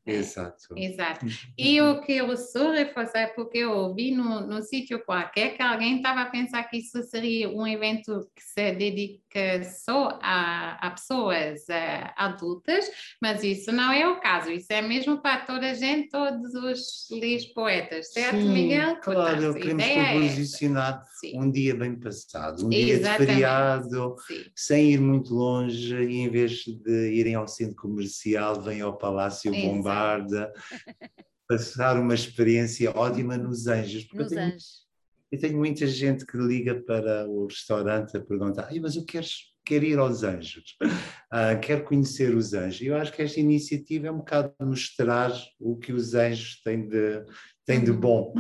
Exato. 0.06 0.76
Exato. 0.76 1.26
E 1.58 1.82
o 1.82 2.02
que 2.02 2.14
eu 2.14 2.36
sou 2.36 2.72
reforçar, 2.72 3.34
porque 3.36 3.60
eu 3.60 3.72
ouvi 3.72 4.12
no, 4.12 4.46
no 4.46 4.62
sítio 4.62 5.04
qualquer 5.06 5.56
que 5.56 5.62
alguém 5.62 5.98
estava 5.98 6.22
a 6.22 6.30
pensar 6.30 6.64
que 6.66 6.78
isso 6.78 7.02
seria 7.04 7.50
um 7.50 7.66
evento 7.66 8.28
que 8.36 8.44
se 8.44 8.72
dedica 8.74 9.64
só 9.64 10.20
a, 10.22 10.88
a 10.88 10.92
pessoas 10.92 11.62
uh, 11.62 12.12
adultas, 12.18 12.86
mas 13.22 13.44
isso 13.44 13.72
não 13.72 13.92
é 13.92 14.08
o 14.08 14.20
caso. 14.20 14.52
Isso 14.52 14.72
é 14.72 14.82
mesmo 14.82 15.22
para 15.22 15.46
toda 15.46 15.72
a 15.72 15.74
gente, 15.74 16.10
todos 16.10 16.54
os 16.54 17.10
lis 17.10 17.46
poetas, 17.54 18.12
certo, 18.12 18.42
Sim, 18.42 18.50
Miguel? 18.50 18.98
Claro, 18.98 19.24
Portanto, 19.24 19.50
a 19.50 19.60
queremos 19.60 19.86
ideia 19.86 21.00
é 21.34 21.40
um 21.40 21.50
dia 21.50 21.76
bem 21.76 21.96
passado, 21.96 22.66
um 22.66 22.70
dia 22.70 22.86
de 22.86 22.92
Exatamente. 22.92 23.28
feriado, 23.28 24.16
Sim. 24.28 24.44
sem 24.54 24.92
ir 24.92 25.00
muito 25.00 25.34
longe, 25.34 25.96
e 25.96 26.20
em 26.20 26.30
vez 26.30 26.52
de 26.66 27.12
irem 27.14 27.36
ao 27.36 27.48
centro 27.48 27.76
comercial, 27.76 28.62
vêm 28.62 28.82
ao 28.82 28.98
Palácio 28.98 29.54
Exato. 29.54 29.93
Passar 31.48 32.00
uma 32.00 32.14
experiência 32.16 32.92
ótima 32.92 33.38
nos 33.38 33.68
Anjos. 33.68 34.06
Porque 34.06 34.18
eu 34.18 34.24
Nos 34.24 34.34
tenho, 34.34 34.46
anjos. 34.48 34.88
eu 35.32 35.40
tenho 35.40 35.58
muita 35.58 35.86
gente 35.88 36.26
que 36.26 36.38
liga 36.38 36.82
para 36.82 37.28
o 37.30 37.46
restaurante 37.48 38.16
a 38.18 38.22
perguntar: 38.22 38.68
"Ai, 38.70 38.80
mas 38.80 38.96
eu 38.96 39.06
quero, 39.06 39.28
quero 39.66 39.86
ir 39.86 40.00
aos 40.00 40.24
Anjos, 40.24 40.78
Ah, 41.30 41.56
quero 41.56 41.84
conhecer 41.84 42.36
os 42.36 42.54
Anjos. 42.54 42.82
Eu 42.82 42.96
acho 42.96 43.12
que 43.12 43.22
esta 43.22 43.40
iniciativa 43.40 44.08
é 44.08 44.12
um 44.12 44.18
bocado 44.18 44.54
mostrar 44.62 45.32
o 45.60 45.76
que 45.78 45.92
os 45.92 46.14
Anjos 46.14 46.62
têm 46.64 46.88
de, 46.88 47.26
têm 47.66 47.84
de 47.84 47.92
bom. 47.92 48.34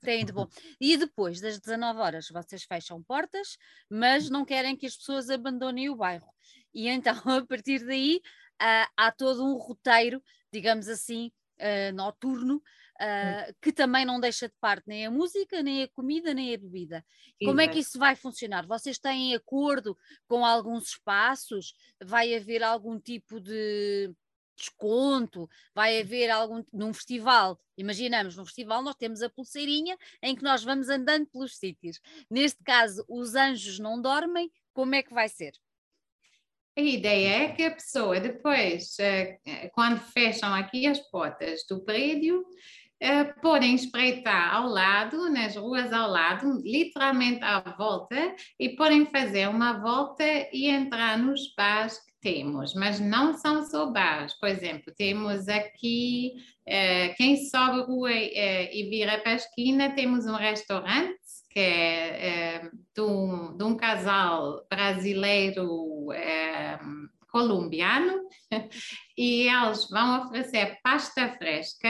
Tem 0.00 0.24
de 0.24 0.32
bom. 0.32 0.46
E 0.80 0.96
depois 0.96 1.40
das 1.40 1.60
19 1.60 2.00
horas 2.00 2.28
vocês 2.28 2.64
fecham 2.64 3.02
portas, 3.02 3.56
mas 3.88 4.28
não 4.30 4.44
querem 4.44 4.76
que 4.76 4.86
as 4.86 4.96
pessoas 4.96 5.30
abandonem 5.30 5.88
o 5.90 5.96
bairro. 5.96 6.26
E 6.74 6.88
então, 6.88 7.14
a 7.26 7.46
partir 7.46 7.84
daí, 7.86 8.20
ah, 8.60 8.88
há 8.96 9.12
todo 9.12 9.44
um 9.44 9.54
roteiro, 9.56 10.22
digamos 10.52 10.88
assim, 10.88 11.30
ah, 11.60 11.92
noturno, 11.92 12.62
ah, 13.00 13.52
que 13.60 13.72
também 13.72 14.04
não 14.04 14.20
deixa 14.20 14.48
de 14.48 14.54
parte 14.60 14.84
nem 14.86 15.06
a 15.06 15.10
música, 15.10 15.62
nem 15.62 15.82
a 15.82 15.88
comida, 15.88 16.34
nem 16.34 16.54
a 16.54 16.58
bebida. 16.58 17.04
Como 17.44 17.60
é 17.60 17.68
que 17.68 17.78
isso 17.78 17.98
vai 17.98 18.16
funcionar? 18.16 18.66
Vocês 18.66 18.98
têm 18.98 19.34
acordo 19.34 19.96
com 20.26 20.44
alguns 20.44 20.88
espaços? 20.88 21.74
Vai 22.02 22.34
haver 22.34 22.62
algum 22.62 22.98
tipo 22.98 23.40
de 23.40 24.12
desconto? 24.56 25.48
Vai 25.74 26.00
haver 26.00 26.30
algum 26.30 26.64
num 26.72 26.92
festival? 26.92 27.60
Imaginamos, 27.76 28.36
num 28.36 28.44
festival 28.44 28.82
nós 28.82 28.96
temos 28.96 29.22
a 29.22 29.30
pulseirinha 29.30 29.96
em 30.22 30.34
que 30.34 30.42
nós 30.42 30.64
vamos 30.64 30.88
andando 30.88 31.26
pelos 31.26 31.56
sítios. 31.56 32.00
Neste 32.28 32.62
caso, 32.64 33.04
os 33.08 33.34
anjos 33.36 33.78
não 33.78 34.00
dormem, 34.00 34.50
como 34.72 34.94
é 34.94 35.02
que 35.02 35.14
vai 35.14 35.28
ser? 35.28 35.52
A 36.78 36.80
ideia 36.80 37.42
é 37.42 37.48
que 37.48 37.64
a 37.64 37.72
pessoa 37.72 38.20
depois, 38.20 38.96
eh, 39.00 39.36
eh, 39.44 39.68
quando 39.74 39.98
fecham 39.98 40.54
aqui 40.54 40.86
as 40.86 41.00
portas 41.10 41.66
do 41.68 41.84
prédio, 41.84 42.44
eh, 43.00 43.24
podem 43.42 43.74
espreitar 43.74 44.54
ao 44.54 44.68
lado, 44.68 45.28
nas 45.28 45.56
ruas 45.56 45.92
ao 45.92 46.08
lado, 46.08 46.62
literalmente 46.62 47.42
à 47.42 47.58
volta, 47.76 48.32
e 48.60 48.68
podem 48.76 49.06
fazer 49.06 49.48
uma 49.48 49.72
volta 49.80 50.22
e 50.52 50.68
entrar 50.68 51.18
nos 51.18 51.52
bares 51.56 51.98
que 51.98 52.12
temos, 52.20 52.72
mas 52.74 53.00
não 53.00 53.34
são 53.34 53.66
só 53.66 53.90
bares. 53.90 54.34
Por 54.34 54.48
exemplo, 54.48 54.94
temos 54.96 55.48
aqui, 55.48 56.34
quem 57.16 57.38
sobe 57.48 57.80
a 57.80 57.84
rua 57.84 58.12
e 58.12 58.88
vira 58.88 59.18
para 59.18 59.32
a 59.32 59.36
esquina, 59.36 59.96
temos 59.96 60.26
um 60.26 60.36
restaurante 60.36 61.17
que 61.48 61.58
é, 61.60 62.56
eh, 62.56 62.70
de, 62.94 63.00
um, 63.00 63.56
de 63.56 63.64
um 63.64 63.76
casal 63.76 64.66
brasileiro 64.70 66.12
eh, 66.12 66.78
colombiano 67.30 68.22
e 69.16 69.48
eles 69.48 69.88
vão 69.90 70.26
oferecer 70.26 70.78
pasta 70.82 71.28
fresca, 71.38 71.88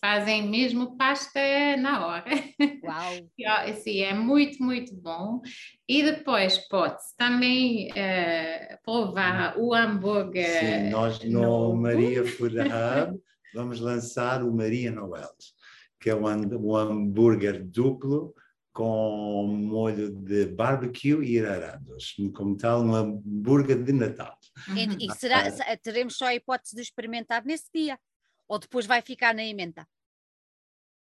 fazem 0.00 0.48
mesmo 0.48 0.96
pasta 0.96 1.40
na 1.78 2.06
hora. 2.06 2.24
Uau! 2.82 3.28
E, 3.38 3.72
Sim, 3.74 4.00
é 4.00 4.14
muito, 4.14 4.62
muito 4.62 4.94
bom. 4.94 5.40
E 5.88 6.02
depois 6.02 6.58
pode-se 6.68 7.16
também 7.16 7.90
eh, 7.94 8.78
provar 8.84 9.56
o 9.58 9.74
hambúrguer. 9.74 10.44
Sim, 10.44 10.90
nós 10.90 11.22
no 11.24 11.30
novo. 11.42 11.76
Maria 11.76 12.24
Food 12.26 12.56
Hub 12.58 13.20
vamos 13.54 13.78
lançar 13.80 14.42
o 14.42 14.52
Maria 14.52 14.90
Noel, 14.90 15.28
que 16.00 16.10
é 16.10 16.14
um, 16.14 16.26
ham- 16.26 16.48
um 16.58 16.76
hambúrguer 16.76 17.62
duplo 17.64 18.34
com 18.76 19.46
molho 19.46 20.10
de 20.10 20.44
barbecue 20.48 21.24
e 21.24 21.40
ararandos. 21.40 22.14
Como 22.34 22.54
tal, 22.58 22.82
um 22.82 22.94
hambúrguer 22.94 23.82
de 23.82 23.90
Natal. 23.92 24.36
E, 24.68 24.84
Uhum. 24.86 24.96
e 25.00 25.14
será, 25.14 25.50
se- 25.50 25.76
teremos 25.78 26.16
só 26.18 26.26
a 26.26 26.34
hipótese 26.34 26.76
de 26.76 26.82
experimentar 26.82 27.42
nesse 27.42 27.70
dia? 27.74 27.98
Ou 28.46 28.58
depois 28.58 28.84
vai 28.84 29.00
ficar 29.00 29.34
na 29.34 29.42
emenda? 29.42 29.88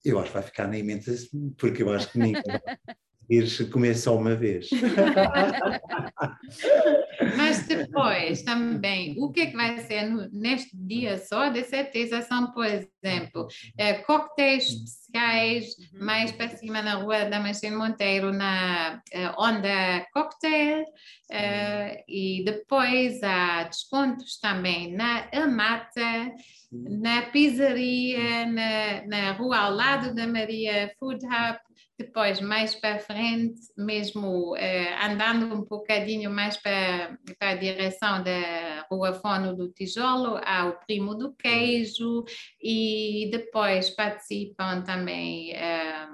Eu 0.05 0.21
acho 0.21 0.29
que 0.29 0.35
vai 0.35 0.43
ficar 0.45 0.69
na 0.69 0.79
emenda, 0.79 1.11
porque 1.59 1.83
eu 1.83 1.93
acho 1.93 2.13
que 2.13 2.19
ninguém 2.21 2.41
vai 3.29 3.41
conseguir 3.41 3.71
comer 3.71 3.95
só 3.95 4.17
uma 4.17 4.35
vez. 4.35 4.69
Mas 7.37 7.67
depois 7.67 8.43
também, 8.43 9.15
o 9.19 9.31
que 9.31 9.41
é 9.41 9.47
que 9.47 9.57
vai 9.57 9.79
ser 9.81 10.05
no- 10.09 10.29
neste 10.33 10.77
dia 10.77 11.19
só? 11.19 11.49
De 11.49 11.63
certeza 11.65 12.23
são, 12.23 12.53
por 12.53 12.67
exemplo, 12.67 13.47
eh, 13.79 13.95
coquetéis 13.95 14.65
especiais, 14.69 15.67
mais 15.93 16.33
para 16.33 16.49
cima 16.49 16.83
na 16.83 16.95
rua 16.95 17.25
da 17.25 17.41
Machine 17.41 17.77
Monteiro, 17.77 18.33
na 18.33 19.01
eh, 19.13 19.31
Onda 19.39 20.07
Cocktail, 20.13 20.85
eh, 21.31 22.05
e 22.09 22.43
depois 22.45 23.23
há 23.23 23.65
descontos 23.65 24.39
também 24.39 24.93
na 24.95 25.29
Amata, 25.33 26.33
na 26.73 27.23
pizzaria, 27.23 28.47
na, 28.47 29.07
na 29.07 29.33
rua 29.33 29.59
ao 29.59 29.73
lado 29.73 30.15
da 30.15 30.27
Maria 30.27 30.93
Food 30.99 31.25
Hub, 31.25 31.59
depois 31.99 32.41
mais 32.41 32.75
para 32.75 32.99
frente, 32.99 33.61
mesmo 33.77 34.55
eh, 34.57 34.95
andando 35.03 35.55
um 35.55 35.63
bocadinho 35.63 36.31
mais 36.31 36.57
para, 36.59 37.19
para 37.39 37.51
a 37.51 37.57
direção 37.57 38.23
da 38.23 38.87
Rua 38.91 39.15
Fono 39.15 39.57
do 39.57 39.73
Tijolo, 39.73 40.39
há 40.45 40.67
o 40.67 40.79
Primo 40.85 41.15
do 41.15 41.33
Queijo 41.33 42.25
e 42.63 43.31
depois 43.33 43.89
participam 43.91 44.83
também 44.83 45.53
eh, 45.53 46.09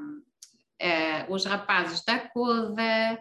eh, 0.79 1.27
os 1.29 1.45
rapazes 1.45 2.05
da 2.05 2.18
curva, 2.18 3.18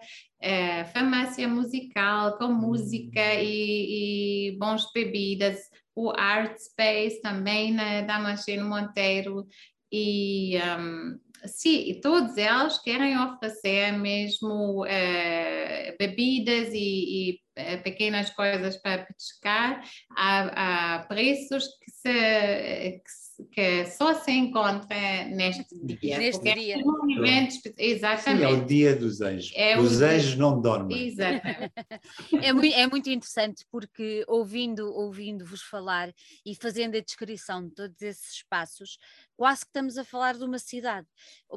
farmácia 0.94 1.48
musical 1.48 2.38
com 2.38 2.48
música 2.48 3.36
e, 3.36 4.50
e 4.50 4.58
bons 4.58 4.92
bebidas, 4.92 5.60
o 5.96 6.10
Art 6.10 6.58
Space 6.58 7.22
também 7.22 7.72
na 7.72 8.02
Damasceno 8.02 8.68
Monteiro 8.68 9.48
e 9.92 10.58
um, 10.80 11.20
sim, 11.46 11.90
e 11.90 12.02
todos 12.02 12.38
eles 12.38 12.78
querem 12.80 13.18
oferecer 13.18 13.92
mesmo 13.94 14.86
eh, 14.86 15.96
bebidas 16.00 16.70
e, 16.74 17.32
e, 17.32 17.40
eh, 17.56 17.78
pequenas 17.78 18.30
coisas 18.32 18.78
para 18.78 19.06
petiscar 19.06 19.82
a, 20.16 20.96
a 20.96 21.00
preços 21.06 21.66
que, 21.84 21.92
se, 21.92 22.12
que, 22.12 23.12
se- 23.12 23.31
que 23.52 23.86
só 23.88 24.14
se 24.14 24.32
encontra 24.32 25.26
neste 25.26 25.64
dia. 25.84 26.18
Neste 26.20 26.42
porque 26.42 26.54
dia. 26.60 26.76
É 26.76 26.78
um 26.84 27.10
evento 27.12 27.50
espe- 27.52 27.70
Sim, 27.70 27.76
é 27.78 27.84
o 27.86 27.90
exatamente. 27.96 28.66
dia 28.66 28.96
dos 28.96 29.22
anjos. 29.22 29.52
É 29.56 29.80
Os 29.80 29.98
dia- 29.98 30.08
anjos 30.08 30.36
não 30.36 30.60
dormem. 30.62 31.08
Exatamente. 31.08 31.72
É 32.44 32.54
muito, 32.54 32.76
é 32.76 32.88
muito 32.88 33.10
interessante 33.10 33.66
porque 33.72 34.24
ouvindo, 34.28 34.92
ouvindo-vos 34.94 35.62
falar 35.62 36.12
e 36.46 36.56
fazendo 36.56 36.96
a 36.98 37.00
descrição 37.02 37.68
de 37.68 37.74
todos 37.74 38.02
esses 38.02 38.36
espaços, 38.36 38.98
quase 39.38 39.62
que 39.62 39.68
estamos 39.70 39.98
a 39.98 40.04
falar 40.04 40.36
de 40.38 40.44
uma 40.44 40.60
cidade, 40.60 41.08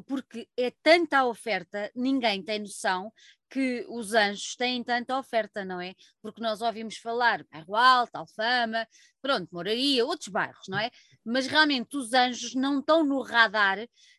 porque 0.07 0.49
é 0.57 0.73
tanta 0.83 1.19
a 1.19 1.27
oferta, 1.27 1.91
ninguém 1.95 2.43
tem 2.43 2.59
noção 2.61 3.13
que 3.55 3.87
os 3.89 4.15
anjos 4.15 4.57
têm 4.57 4.83
tanta 4.83 5.17
oferta, 5.17 5.65
não 5.65 5.81
é? 5.81 5.95
Porque 6.21 6.43
nós 6.43 6.61
ouvimos 6.61 6.97
falar 6.97 7.45
bairro 7.53 7.77
Alto, 7.77 8.17
Alfama, 8.17 8.85
pronto, 9.23 9.49
Moraria, 9.53 10.05
outros 10.05 10.27
bairros, 10.27 10.67
não 10.67 10.77
é? 10.77 10.91
Mas 11.25 11.47
realmente 11.47 11.97
os 11.97 12.13
anjos 12.13 12.53
não 12.57 12.81
estão 12.81 13.05
no 13.05 13.23
radar 13.23 13.79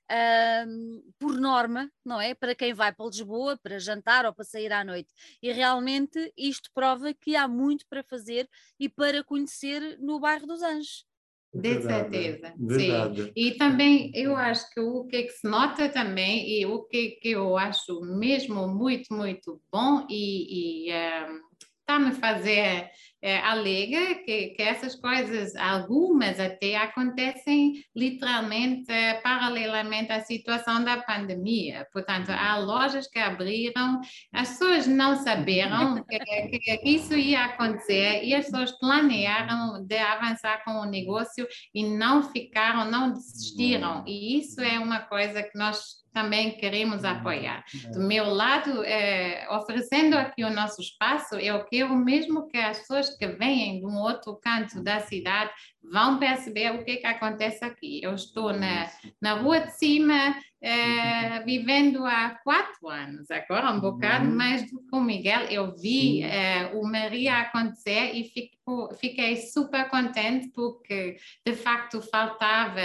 ahm, 0.10 1.02
por 1.20 1.38
norma, 1.38 1.92
não 2.06 2.22
é? 2.22 2.34
Para 2.34 2.56
quem 2.56 2.74
vai 2.74 2.94
para 2.94 3.08
Lisboa, 3.08 3.60
para 3.62 3.78
jantar 3.78 4.26
ou 4.26 4.34
para 4.34 4.46
sair 4.46 4.72
à 4.72 4.86
noite. 4.86 5.14
E 5.42 5.52
realmente 5.52 6.32
isto 6.38 6.72
prova 6.74 7.14
que 7.14 7.36
há 7.36 7.46
muito 7.46 7.86
para 7.90 8.04
fazer 8.04 8.50
e 8.80 8.88
para 8.88 9.22
conhecer 9.22 10.00
no 10.00 10.18
bairro 10.18 10.48
dos 10.48 10.62
Anjos. 10.62 11.06
De 11.56 11.70
Verdade, 11.70 12.12
certeza, 12.12 12.54
sim. 12.70 13.32
E 13.36 13.52
também 13.54 14.12
eu 14.14 14.36
acho 14.36 14.70
que 14.72 14.80
o 14.80 15.06
que, 15.06 15.16
é 15.18 15.28
se 15.30 15.48
nota 15.48 15.88
também 15.88 16.50
e 16.60 16.66
o 16.66 16.84
que, 16.84 17.12
que 17.22 17.30
eu 17.30 17.58
acho 17.58 18.02
mesmo 18.02 18.68
muito, 18.68 19.14
muito 19.14 19.62
bom 19.72 20.06
e, 20.10 20.88
e, 20.88 20.92
ehm, 20.92 21.40
está-me 21.80 22.12
fazer 22.14 22.90
é, 23.22 23.40
alega 23.40 24.16
que, 24.24 24.50
que 24.50 24.62
essas 24.62 24.96
coisas, 24.96 25.56
algumas 25.56 26.40
até 26.40 26.76
acontecem 26.76 27.84
literalmente, 27.96 28.92
é, 28.92 29.16
paralelamente 29.16 30.12
à 30.12 30.22
situação 30.22 30.84
da 30.84 30.98
pandemia. 30.98 31.88
Portanto, 31.92 32.30
há 32.30 32.58
lojas 32.58 33.08
que 33.08 33.20
abriram, 33.20 34.00
as 34.34 34.50
pessoas 34.50 34.88
não 34.88 35.16
saberam 35.16 36.04
que, 36.10 36.78
que 36.78 36.90
isso 36.90 37.16
ia 37.16 37.46
acontecer 37.46 38.24
e 38.24 38.34
as 38.36 38.46
pessoas 38.46 38.72
planearam 38.78 39.84
de 39.86 39.98
avançar 39.98 40.64
com 40.64 40.72
o 40.72 40.86
negócio 40.86 41.48
e 41.74 41.84
não 41.84 42.24
ficaram, 42.24 42.90
não 42.90 43.12
desistiram. 43.12 44.04
E 44.06 44.38
isso 44.40 44.62
é 44.62 44.80
uma 44.80 45.00
coisa 45.00 45.42
que 45.42 45.58
nós 45.58 46.06
também 46.16 46.52
queremos 46.52 47.04
uhum. 47.04 47.10
apoiar. 47.10 47.66
É. 47.86 47.90
Do 47.90 48.00
meu 48.00 48.34
lado, 48.34 48.84
é, 48.86 49.46
oferecendo 49.52 50.16
aqui 50.16 50.46
o 50.46 50.50
nosso 50.50 50.82
espaço, 50.82 51.36
eu 51.36 51.66
quero 51.66 51.94
mesmo 51.94 52.48
que 52.48 52.58
as 52.58 52.80
pessoas 52.80 53.05
que 53.10 53.28
vêm 53.28 53.80
de 53.80 53.86
um 53.86 53.98
outro 53.98 54.36
canto 54.36 54.82
da 54.84 55.00
cidade 55.00 55.52
vão 55.92 56.18
perceber 56.18 56.72
o 56.72 56.84
que, 56.84 56.92
é 56.92 56.98
que 56.98 57.08
acontece 57.08 57.64
aqui. 57.64 58.02
Eu 58.04 58.16
estou 58.16 58.54
na, 58.54 58.90
na 59.22 59.34
rua 59.34 59.60
de 59.60 59.72
cima, 59.78 60.36
é, 60.62 61.40
uhum. 61.40 61.46
vivendo 61.46 62.06
há 62.06 62.40
quatro 62.44 62.90
anos, 62.90 63.30
agora 63.30 63.72
um 63.72 63.80
bocado 63.80 64.26
uhum. 64.26 64.36
mais 64.36 64.70
do 64.70 64.80
que 64.80 64.96
o 64.96 65.02
Miguel. 65.02 65.42
Eu 65.42 65.76
vi 65.76 66.24
é, 66.24 66.72
o 66.74 66.84
Maria 66.84 67.40
acontecer 67.40 68.14
e 68.14 68.24
fico, 68.24 68.94
fiquei 68.96 69.38
super 69.38 69.88
contente 69.90 70.50
porque, 70.54 71.18
de 71.46 71.54
facto, 71.54 72.02
faltava 72.02 72.82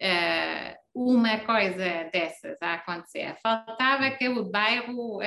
uh, 0.00 0.88
uma 0.94 1.38
coisa 1.40 2.08
dessas 2.12 2.56
a 2.60 2.74
acontecer. 2.74 3.36
Faltava 3.42 4.10
que 4.12 4.28
o 4.28 4.48
bairro 4.50 5.20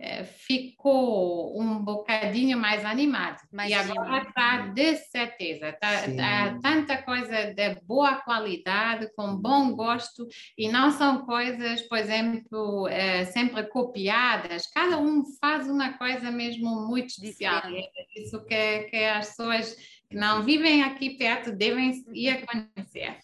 uh, 0.00 0.24
ficou 0.24 1.60
um 1.60 1.84
bocadinho 1.84 2.58
mais 2.58 2.84
animado. 2.84 3.40
Mais 3.52 3.70
e 3.70 3.74
agora 3.74 4.22
está 4.22 4.68
de 4.68 4.96
certeza. 4.96 5.68
Está 5.68 6.02
tá 6.16 6.58
tanta 6.62 7.02
coisa 7.02 7.52
de 7.54 7.74
boa 7.82 8.16
qualidade, 8.16 9.10
com 9.14 9.36
bom 9.36 9.74
gosto, 9.74 10.26
e 10.56 10.68
não 10.68 10.90
são 10.90 11.24
coisas, 11.24 11.82
por 11.82 11.98
exemplo, 11.98 12.88
sempre 13.32 13.64
copiadas. 13.64 14.66
Cada 14.66 14.98
um 14.98 15.24
faz 15.40 15.68
uma 15.68 15.92
coisa 15.98 16.30
mesmo 16.30 16.86
muito 16.86 17.08
especial. 17.08 17.62
É 17.66 18.20
isso 18.20 18.44
que, 18.44 18.80
que 18.84 18.96
as 18.96 19.28
pessoas 19.28 19.76
não 20.10 20.42
vivem 20.42 20.82
aqui 20.82 21.10
perto 21.10 21.52
devem 21.52 22.04
ir 22.12 22.44
conhecer. 22.46 23.18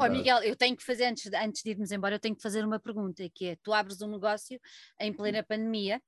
oh, 0.00 0.08
Miguel, 0.08 0.42
eu 0.42 0.54
tenho 0.54 0.76
que 0.76 0.84
fazer, 0.84 1.04
antes, 1.04 1.30
antes 1.32 1.62
de 1.62 1.70
irmos 1.70 1.90
embora, 1.90 2.14
eu 2.14 2.20
tenho 2.20 2.36
que 2.36 2.42
fazer 2.42 2.64
uma 2.64 2.78
pergunta, 2.78 3.28
que 3.34 3.46
é, 3.46 3.56
tu 3.62 3.72
abres 3.72 4.00
um 4.00 4.10
negócio 4.10 4.60
em 5.00 5.12
plena 5.12 5.42
pandemia, 5.42 6.00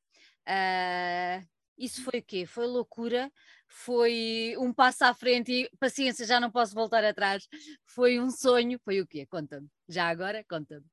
uh, 0.49 1.47
isso 1.77 2.03
foi 2.03 2.21
o 2.21 2.23
quê? 2.23 2.47
Foi 2.47 2.67
loucura? 2.67 3.31
Foi 3.69 4.55
um 4.59 4.73
passo 4.73 5.05
à 5.05 5.15
frente 5.15 5.53
e 5.53 5.71
paciência, 5.79 6.27
já 6.27 6.41
não 6.41 6.51
posso 6.51 6.75
voltar 6.75 7.05
atrás. 7.05 7.47
Foi 7.87 8.19
um 8.19 8.31
sonho? 8.31 8.81
Foi 8.85 9.01
o 9.01 9.07
quê? 9.07 9.27
Conta-me. 9.27 9.69
Já 9.89 10.09
agora, 10.09 10.45
conta-me. 10.49 10.85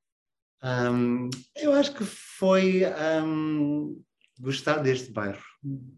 Um, 0.62 1.28
eu 1.54 1.72
acho 1.72 1.92
que 1.94 2.04
foi 2.04 2.82
um, 3.22 4.00
gostar 4.38 4.78
deste 4.78 5.12
bairro 5.12 5.42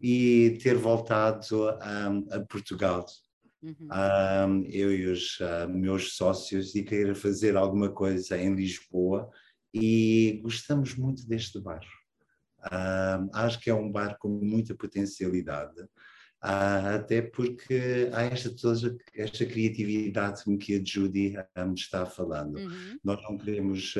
e 0.02 0.58
ter 0.62 0.76
voltado 0.76 1.68
a, 1.68 2.36
a 2.36 2.40
Portugal. 2.40 3.04
Uhum. 3.60 3.88
Um, 3.90 4.64
eu 4.66 4.92
e 4.92 5.06
os 5.06 5.38
uh, 5.40 5.68
meus 5.68 6.14
sócios 6.14 6.74
e 6.76 6.84
querer 6.84 7.14
fazer 7.16 7.56
alguma 7.56 7.90
coisa 7.90 8.38
em 8.38 8.54
Lisboa 8.54 9.28
e 9.74 10.40
gostamos 10.42 10.94
muito 10.94 11.26
deste 11.26 11.60
bairro. 11.60 11.98
Um, 12.72 13.30
acho 13.34 13.58
que 13.60 13.70
é 13.70 13.74
um 13.74 13.90
bairro 13.90 14.16
com 14.20 14.28
muita 14.28 14.74
potencialidade, 14.74 15.80
uh, 15.80 16.94
até 16.94 17.20
porque 17.20 18.08
há 18.12 18.22
esta, 18.22 18.54
toda 18.54 18.96
esta 19.14 19.44
criatividade 19.44 20.44
que 20.58 20.76
a 20.76 20.84
Judy 20.84 21.34
um, 21.56 21.74
está 21.74 22.06
falando. 22.06 22.58
Uhum. 22.58 22.98
Nós 23.02 23.20
não 23.22 23.36
queremos 23.36 23.94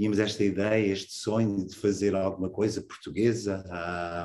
tínhamos 0.00 0.18
esta 0.18 0.42
ideia, 0.42 0.94
este 0.94 1.12
sonho 1.12 1.66
de 1.66 1.76
fazer 1.76 2.14
alguma 2.14 2.48
coisa 2.48 2.80
portuguesa, 2.80 3.62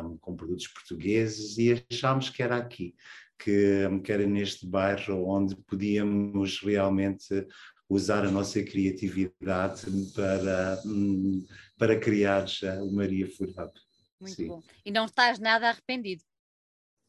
um, 0.05 0.17
com 0.19 0.33
produtos 0.33 0.69
portugueses, 0.69 1.57
e 1.57 1.83
achámos 1.91 2.29
que 2.29 2.41
era 2.41 2.55
aqui, 2.55 2.95
que, 3.37 3.81
que 4.01 4.09
era 4.09 4.25
neste 4.25 4.65
bairro 4.65 5.27
onde 5.27 5.53
podíamos 5.67 6.61
realmente 6.61 7.45
usar 7.89 8.23
a 8.23 8.31
nossa 8.31 8.63
criatividade 8.63 9.83
para, 10.15 10.81
hum, 10.85 11.45
para 11.77 11.99
criar 11.99 12.45
o 12.81 12.95
Maria 12.95 13.25
Hub. 13.25 13.71
Muito 14.21 14.33
Sim. 14.33 14.47
bom. 14.47 14.63
E 14.85 14.91
não 14.91 15.03
estás 15.03 15.39
nada 15.39 15.67
arrependido? 15.67 16.23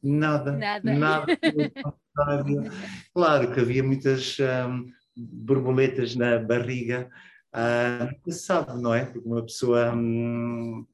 Nada. 0.02 0.50
Nada. 0.50 0.92
nada, 0.92 1.38
nada. 2.16 2.70
claro 3.14 3.54
que 3.54 3.60
havia 3.60 3.84
muitas 3.84 4.36
um, 4.40 4.90
borboletas 5.16 6.16
na 6.16 6.40
barriga, 6.40 7.08
ah, 7.52 8.10
sabe, 8.28 8.80
não 8.80 8.94
é? 8.94 9.06
Porque 9.06 9.28
uma 9.28 9.42
pessoa 9.42 9.94
hum, 9.94 10.86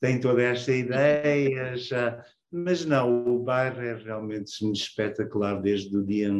tem 0.00 0.20
toda 0.20 0.42
esta 0.42 0.72
ideia, 0.72 1.76
já, 1.76 2.24
mas 2.50 2.84
não, 2.84 3.26
o 3.26 3.42
bairro 3.42 3.80
é 3.80 3.94
realmente 3.94 4.50
espetacular 4.72 5.60
desde 5.60 5.96
o 5.96 6.04
dia, 6.04 6.30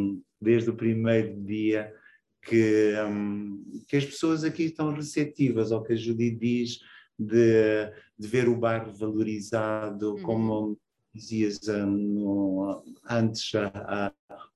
desde 0.40 0.70
o 0.70 0.76
primeiro 0.76 1.40
dia 1.42 1.92
que, 2.42 2.94
hum, 3.09 3.83
que 3.88 3.96
as 3.96 4.05
pessoas 4.05 4.44
aqui 4.44 4.64
estão 4.64 4.94
receptivas 4.94 5.72
ao 5.72 5.83
que 5.83 5.92
a 5.92 5.96
Judy 5.96 6.31
diz 6.31 6.79
de, 7.18 7.90
de 8.18 8.29
ver 8.29 8.48
o 8.48 8.57
bairro 8.57 8.92
valorizado, 8.92 10.14
uhum. 10.14 10.22
como 10.22 10.79
dizias 11.14 11.61
um, 11.68 12.83
antes, 13.09 13.50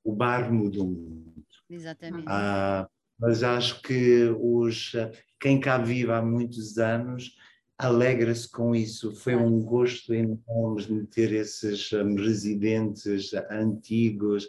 o 0.05 0.14
bairro 0.14 0.55
mudou 0.55 0.87
muito. 0.87 1.44
Exatamente. 1.68 2.25
Ah, 2.29 2.88
mas 3.20 3.42
acho 3.42 3.83
que 3.83 4.35
os, 4.40 4.92
quem 5.38 5.61
cá 5.61 5.78
vive 5.78 6.11
há 6.11 6.22
muitos 6.22 6.78
anos 6.78 7.37
alegra-se 7.78 8.50
com 8.50 8.74
isso. 8.74 9.14
Foi 9.14 9.35
um 9.35 9.61
gosto 9.62 10.12
enorme 10.12 11.02
de 11.02 11.06
ter 11.06 11.33
esses 11.33 11.92
um, 11.92 12.14
residentes 12.14 13.33
antigos, 13.50 14.46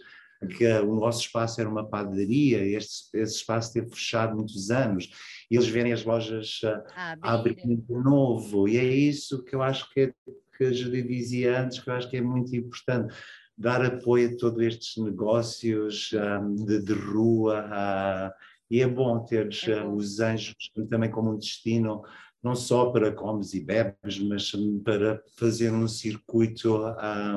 que 0.57 0.67
o 0.67 0.95
nosso 0.95 1.21
espaço 1.21 1.61
era 1.61 1.69
uma 1.69 1.87
padaria, 1.87 2.65
este, 2.65 3.15
esse 3.15 3.35
espaço 3.35 3.73
teve 3.73 3.89
fechado 3.89 4.35
muitos 4.35 4.71
anos, 4.71 5.09
e 5.49 5.55
eles 5.55 5.67
verem 5.67 5.93
as 5.93 6.03
lojas 6.03 6.61
uh, 6.63 6.81
abrir 7.21 7.77
de 7.77 7.93
novo, 7.93 8.67
e 8.67 8.77
é 8.77 8.83
isso 8.83 9.43
que 9.43 9.55
eu 9.55 9.61
acho 9.61 9.87
que, 9.93 9.99
é, 10.01 10.13
que 10.57 10.63
a 10.63 10.73
Judy 10.73 11.03
dizia 11.03 11.61
antes, 11.61 11.79
que 11.79 11.89
eu 11.89 11.93
acho 11.93 12.09
que 12.09 12.17
é 12.17 12.21
muito 12.21 12.55
importante, 12.55 13.13
dar 13.55 13.85
apoio 13.85 14.33
a 14.33 14.37
todos 14.37 14.61
estes 14.63 14.97
negócios 14.97 16.09
um, 16.13 16.55
de, 16.55 16.81
de, 16.81 16.93
rua, 16.93 18.33
e 18.71 18.81
é 18.81 18.87
bom 18.87 19.19
ter 19.25 19.49
é 19.67 19.71
eh, 19.71 19.83
bom. 19.83 19.95
os 19.95 20.21
anjos 20.21 20.55
também 20.89 21.11
como 21.11 21.33
um 21.33 21.37
destino, 21.37 22.03
não 22.41 22.55
só 22.55 22.89
para 22.89 23.11
comes 23.11 23.53
e 23.53 23.59
bebes, 23.59 24.17
mas 24.19 24.49
para 24.85 25.21
fazer 25.35 25.71
um 25.71 25.89
circuito 25.89 26.77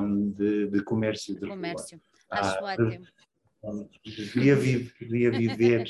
um, 0.01 0.31
de, 0.31 0.67
de, 0.67 0.81
comércio 0.81 1.37
de 1.37 1.45
comércio. 1.45 1.99
Rua. 2.31 2.41
Acho 2.41 2.59
ah, 2.59 2.73
ótimo. 2.73 3.05
Viver, 4.05 4.93
queria 4.93 5.31
viver 5.31 5.83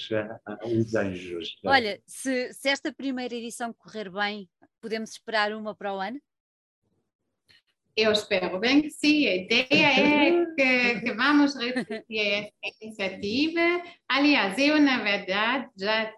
os 0.63 0.95
anjos. 0.95 1.59
Olha, 1.63 2.01
se, 2.07 2.51
se 2.53 2.69
esta 2.69 2.91
primeira 2.91 3.35
edição 3.35 3.71
correr 3.73 4.09
bem, 4.09 4.49
podemos 4.81 5.11
esperar 5.11 5.53
uma 5.53 5.75
para 5.75 5.93
o 5.93 5.99
ano? 5.99 6.19
Eu 7.95 8.11
espero 8.11 8.59
bem 8.59 8.81
que 8.81 8.89
sim. 8.89 9.27
A 9.27 9.35
ideia 9.35 9.65
é 9.71 10.45
que, 10.55 11.01
que 11.01 11.13
vamos 11.13 11.55
repetir 11.55 12.49
essa 12.63 12.77
iniciativa. 12.81 13.83
Aliás, 14.09 14.57
eu, 14.57 14.81
na 14.81 15.01
verdade, 15.01 15.69
já 15.77 16.11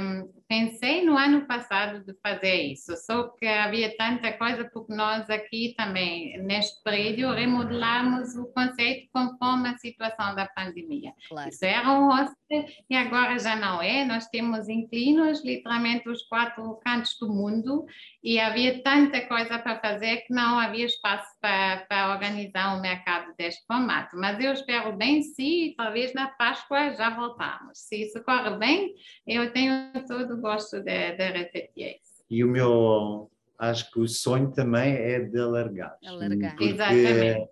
um, 0.00 0.30
pensei 0.52 1.02
no 1.02 1.16
ano 1.16 1.46
passado 1.46 2.04
de 2.04 2.12
fazer 2.22 2.56
isso, 2.64 2.94
só 2.98 3.28
que 3.38 3.46
havia 3.46 3.96
tanta 3.96 4.30
coisa, 4.34 4.68
porque 4.70 4.94
nós 4.94 5.30
aqui 5.30 5.72
também, 5.78 6.36
neste 6.42 6.82
prédio, 6.82 7.32
remodelamos 7.32 8.36
o 8.36 8.44
conceito 8.52 9.08
conforme 9.10 9.70
a 9.70 9.78
situação 9.78 10.34
da 10.34 10.46
pandemia. 10.46 11.14
Claro. 11.26 11.48
Isso 11.48 11.64
era 11.64 11.90
um 11.90 12.08
hostel 12.08 12.66
e 12.90 12.94
agora 12.94 13.38
já 13.38 13.56
não 13.56 13.80
é. 13.80 14.04
Nós 14.04 14.26
temos 14.26 14.68
inclinos, 14.68 15.42
literalmente 15.42 16.06
os 16.10 16.22
quatro 16.24 16.78
cantos 16.84 17.16
do 17.18 17.32
mundo, 17.32 17.86
e 18.22 18.38
havia 18.38 18.82
tanta 18.82 19.22
coisa 19.22 19.58
para 19.58 19.80
fazer 19.80 20.18
que 20.18 20.34
não 20.34 20.58
havia 20.58 20.84
espaço 20.84 21.31
para, 21.42 22.12
organizar 22.12 22.76
um 22.76 22.80
mercado 22.80 23.34
deste 23.36 23.66
formato. 23.66 24.16
Mas 24.16 24.42
eu 24.42 24.52
espero 24.52 24.96
bem, 24.96 25.22
sim, 25.22 25.74
talvez 25.76 26.14
na 26.14 26.28
Páscoa 26.28 26.94
já 26.94 27.10
voltamos. 27.10 27.78
Se 27.78 28.04
isso 28.04 28.22
corre 28.22 28.56
bem, 28.56 28.94
eu 29.26 29.52
tenho 29.52 29.92
todo 30.06 30.34
o 30.34 30.40
gosto 30.40 30.80
de, 30.80 31.16
de 31.16 31.30
repetir 31.30 31.98
isso. 32.00 32.24
E 32.30 32.44
o 32.44 32.48
meu, 32.48 33.30
acho 33.58 33.90
que 33.90 34.00
o 34.00 34.08
sonho 34.08 34.52
também 34.52 34.94
é 34.94 35.18
de 35.18 35.38
alargar. 35.38 35.98
Alargar. 36.06 36.50
Porque, 36.52 36.64
Exatamente. 36.64 37.48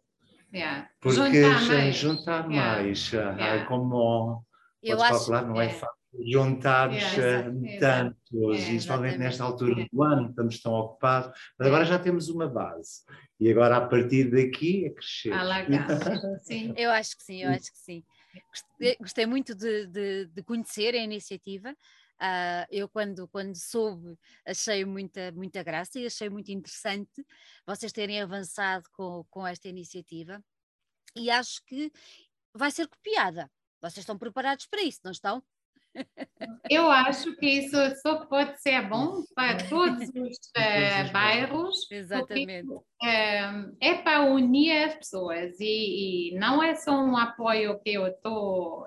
Yeah. 0.52 0.88
Porque 1.00 1.16
juntar 1.16 1.66
mais. 1.66 1.96
Juntar 1.96 2.50
yeah. 2.50 2.82
mais. 2.82 3.12
Yeah. 3.12 3.64
Como 3.66 4.44
eu 4.82 4.96
podes 4.96 5.12
acho, 5.12 5.30
calcular, 5.30 5.46
não 5.46 5.60
é, 5.60 5.66
é 5.66 5.68
fácil. 5.68 5.99
Juntados 6.18 6.96
é, 6.96 7.78
tantos, 7.78 8.60
é, 8.60 8.66
principalmente 8.66 9.18
nesta 9.18 9.44
altura 9.44 9.86
do 9.92 10.02
ano, 10.02 10.30
estamos 10.30 10.60
tão 10.60 10.72
ocupados, 10.72 11.38
mas 11.58 11.68
agora 11.68 11.84
já 11.84 11.98
temos 11.98 12.28
uma 12.28 12.48
base. 12.48 13.04
E 13.38 13.50
agora, 13.50 13.76
a 13.76 13.86
partir 13.86 14.30
daqui, 14.30 14.86
é 14.86 14.90
crescer. 14.90 15.32
sim. 16.42 16.74
Eu 16.76 16.90
acho 16.90 17.16
que 17.16 17.22
sim, 17.22 17.42
eu 17.42 17.50
acho 17.50 17.72
que 17.72 17.78
sim. 17.78 18.04
Gostei, 18.48 18.96
gostei 19.00 19.26
muito 19.26 19.54
de, 19.54 19.86
de, 19.86 20.26
de, 20.26 20.42
conhecer 20.42 20.94
a 20.94 20.98
iniciativa. 20.98 21.72
Uh, 22.20 22.66
eu, 22.70 22.88
quando, 22.88 23.26
quando 23.28 23.56
soube, 23.56 24.14
achei 24.46 24.84
muita, 24.84 25.32
muita 25.32 25.62
graça 25.62 25.98
e 25.98 26.06
achei 26.06 26.28
muito 26.28 26.50
interessante 26.52 27.24
vocês 27.66 27.92
terem 27.92 28.20
avançado 28.20 28.84
com, 28.92 29.24
com 29.30 29.46
esta 29.46 29.68
iniciativa. 29.68 30.42
E 31.16 31.30
acho 31.30 31.64
que 31.64 31.90
vai 32.54 32.70
ser 32.70 32.86
copiada. 32.86 33.50
Vocês 33.80 34.02
estão 34.02 34.18
preparados 34.18 34.66
para 34.66 34.82
isso, 34.82 35.00
não 35.02 35.12
estão? 35.12 35.42
Eu 36.70 36.90
acho 36.90 37.34
que 37.36 37.46
isso 37.46 37.76
só 38.00 38.24
pode 38.26 38.60
ser 38.60 38.88
bom 38.88 39.22
para 39.34 39.56
todos 39.68 40.08
os 40.08 40.36
uh, 40.56 41.12
bairros. 41.12 41.90
Exatamente. 41.90 42.66
Porque, 42.66 42.84
uh, 43.02 43.76
é 43.80 43.94
para 43.94 44.22
unir 44.22 44.84
as 44.84 44.94
pessoas 44.94 45.58
e, 45.60 46.34
e, 46.34 46.38
não 46.38 46.62
é 46.62 46.74
só 46.74 46.92
um 46.92 47.16
apoio 47.16 47.78
que 47.80 47.92
eu 47.92 48.06
estou 48.06 48.86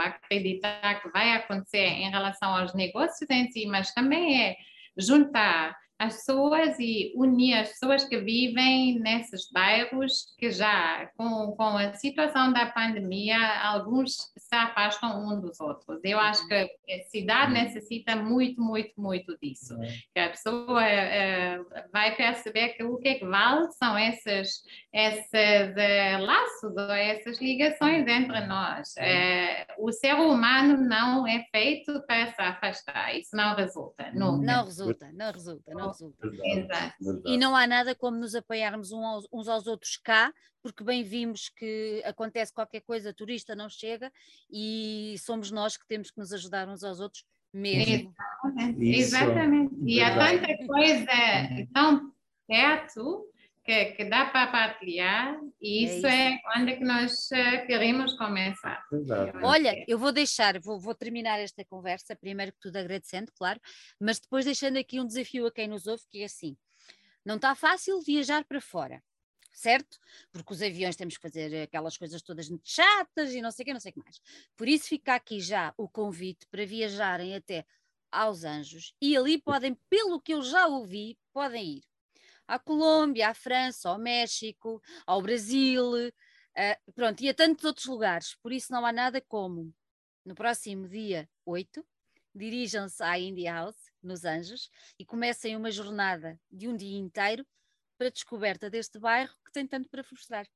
a 0.00 0.04
acreditar 0.04 1.02
que 1.02 1.10
vai 1.10 1.32
acontecer 1.32 1.86
em 1.86 2.10
relação 2.10 2.56
aos 2.56 2.74
negócios 2.74 3.28
em 3.30 3.50
si, 3.50 3.66
mas 3.66 3.92
também 3.92 4.42
é 4.42 4.56
juntar 4.96 5.76
as 6.04 6.16
pessoas 6.16 6.78
e 6.78 7.12
unir 7.16 7.54
as 7.54 7.68
pessoas 7.70 8.04
que 8.04 8.18
vivem 8.18 8.98
nesses 8.98 9.50
bairros 9.50 10.34
que 10.38 10.50
já, 10.50 11.10
com, 11.16 11.52
com 11.52 11.76
a 11.76 11.92
situação 11.94 12.52
da 12.52 12.66
pandemia, 12.66 13.38
alguns 13.62 14.32
se 14.36 14.54
afastam 14.54 15.26
um 15.26 15.40
dos 15.40 15.60
outros. 15.60 16.00
Eu 16.04 16.18
acho 16.18 16.46
que 16.46 16.54
a 16.54 17.02
cidade 17.10 17.52
uhum. 17.52 17.62
necessita 17.62 18.16
muito, 18.16 18.60
muito, 18.60 18.92
muito 18.96 19.36
disso. 19.42 19.74
Uhum. 19.74 19.88
Que 20.12 20.20
a 20.20 20.30
pessoa 20.30 20.82
uh, 20.82 21.90
vai 21.92 22.14
perceber 22.14 22.70
que 22.70 22.84
o 22.84 22.98
que 22.98 23.08
é 23.08 23.14
que 23.14 23.26
vale 23.26 23.70
são 23.72 23.98
esses, 23.98 24.62
esses 24.92 25.70
uh, 25.70 26.24
laços 26.24 26.76
ou 26.76 26.92
essas 26.92 27.40
ligações 27.40 28.06
entre 28.06 28.40
nós. 28.46 28.94
Uh, 28.98 29.84
o 29.86 29.92
ser 29.92 30.14
humano 30.14 30.76
não 30.76 31.26
é 31.26 31.44
feito 31.50 32.02
para 32.06 32.26
se 32.26 32.40
afastar. 32.40 33.16
Isso 33.16 33.34
não 33.34 33.54
resulta. 33.54 34.10
Nunca. 34.12 34.46
Não 34.46 34.64
resulta, 34.64 35.10
não 35.12 35.32
resulta. 35.32 35.74
Não 35.74 35.88
resulta. 35.94 36.30
Verdade, 36.30 36.94
E 37.24 37.38
não 37.38 37.54
há 37.56 37.66
nada 37.66 37.94
como 37.94 38.16
nos 38.16 38.34
apoiarmos 38.34 38.90
uns 38.92 39.48
aos 39.48 39.66
outros 39.66 39.96
cá, 39.96 40.32
porque 40.62 40.84
bem 40.84 41.02
vimos 41.02 41.48
que 41.48 42.02
acontece 42.04 42.52
qualquer 42.52 42.80
coisa, 42.80 43.12
turista 43.12 43.54
não 43.54 43.68
chega 43.68 44.12
e 44.50 45.14
somos 45.18 45.50
nós 45.50 45.76
que 45.76 45.86
temos 45.86 46.10
que 46.10 46.18
nos 46.18 46.32
ajudar 46.32 46.68
uns 46.68 46.82
aos 46.82 47.00
outros 47.00 47.24
mesmo. 47.52 48.12
Exatamente. 48.78 48.98
Exatamente. 48.98 49.74
E 49.86 50.00
há 50.00 50.14
tanta 50.14 50.66
coisa 50.66 51.06
tão 51.72 52.12
perto 52.46 53.26
que, 53.64 53.86
que 53.92 54.04
dá 54.04 54.26
para 54.26 54.50
partilhar 54.52 55.40
e 55.60 55.86
é 55.86 55.96
isso 55.96 56.06
é, 56.06 56.34
isso. 56.34 56.46
é 56.46 56.60
onde 56.60 56.76
que 56.76 56.84
nós 56.84 57.32
eh, 57.32 57.64
queremos 57.66 58.12
começar. 58.14 58.84
Exato. 58.92 59.38
Olha, 59.42 59.84
eu 59.88 59.98
vou 59.98 60.12
deixar, 60.12 60.60
vou, 60.60 60.78
vou, 60.78 60.94
terminar 60.94 61.40
esta 61.40 61.64
conversa, 61.64 62.14
primeiro 62.14 62.52
que 62.52 62.60
tudo 62.60 62.76
agradecendo, 62.76 63.32
claro, 63.32 63.58
mas 63.98 64.20
depois 64.20 64.44
deixando 64.44 64.76
aqui 64.76 65.00
um 65.00 65.06
desafio 65.06 65.46
a 65.46 65.52
quem 65.52 65.66
nos 65.66 65.86
ouve, 65.86 66.02
que 66.10 66.20
é 66.20 66.26
assim, 66.26 66.56
não 67.24 67.36
está 67.36 67.54
fácil 67.54 68.02
viajar 68.02 68.44
para 68.44 68.60
fora, 68.60 69.02
certo? 69.50 69.98
Porque 70.30 70.52
os 70.52 70.60
aviões 70.60 70.94
temos 70.94 71.16
que 71.16 71.22
fazer 71.22 71.62
aquelas 71.62 71.96
coisas 71.96 72.20
todas 72.20 72.50
muito 72.50 72.68
chatas 72.68 73.32
e 73.32 73.40
não 73.40 73.50
sei 73.50 73.62
o 73.62 73.66
que, 73.66 73.72
não 73.72 73.80
sei 73.80 73.90
o 73.92 73.94
que 73.94 74.00
mais. 74.00 74.20
Por 74.58 74.68
isso 74.68 74.88
fica 74.88 75.14
aqui 75.14 75.40
já 75.40 75.72
o 75.78 75.88
convite 75.88 76.46
para 76.50 76.66
viajarem 76.66 77.34
até 77.34 77.64
aos 78.12 78.44
Anjos 78.44 78.94
e 79.00 79.16
ali 79.16 79.40
podem, 79.40 79.74
pelo 79.88 80.20
que 80.20 80.34
eu 80.34 80.42
já 80.42 80.66
ouvi, 80.66 81.18
podem 81.32 81.78
ir 81.78 81.93
à 82.46 82.58
Colômbia, 82.58 83.28
à 83.28 83.34
França, 83.34 83.88
ao 83.88 83.98
México, 83.98 84.82
ao 85.06 85.20
Brasil, 85.22 86.08
uh, 86.08 86.92
pronto, 86.94 87.22
e 87.22 87.28
a 87.28 87.34
tantos 87.34 87.64
outros 87.64 87.86
lugares. 87.86 88.34
Por 88.42 88.52
isso 88.52 88.72
não 88.72 88.84
há 88.84 88.92
nada 88.92 89.20
como, 89.20 89.72
no 90.24 90.34
próximo 90.34 90.88
dia 90.88 91.28
8, 91.44 91.84
dirijam-se 92.34 93.02
à 93.02 93.18
India 93.18 93.52
House, 93.52 93.92
nos 94.02 94.24
Anjos, 94.24 94.70
e 94.98 95.04
comecem 95.04 95.56
uma 95.56 95.70
jornada 95.70 96.38
de 96.50 96.68
um 96.68 96.76
dia 96.76 96.98
inteiro 96.98 97.46
para 97.96 98.08
a 98.08 98.10
descoberta 98.10 98.68
deste 98.68 98.98
bairro 98.98 99.34
que 99.44 99.52
tem 99.52 99.66
tanto 99.66 99.88
para 99.88 100.02
frustrar. 100.02 100.46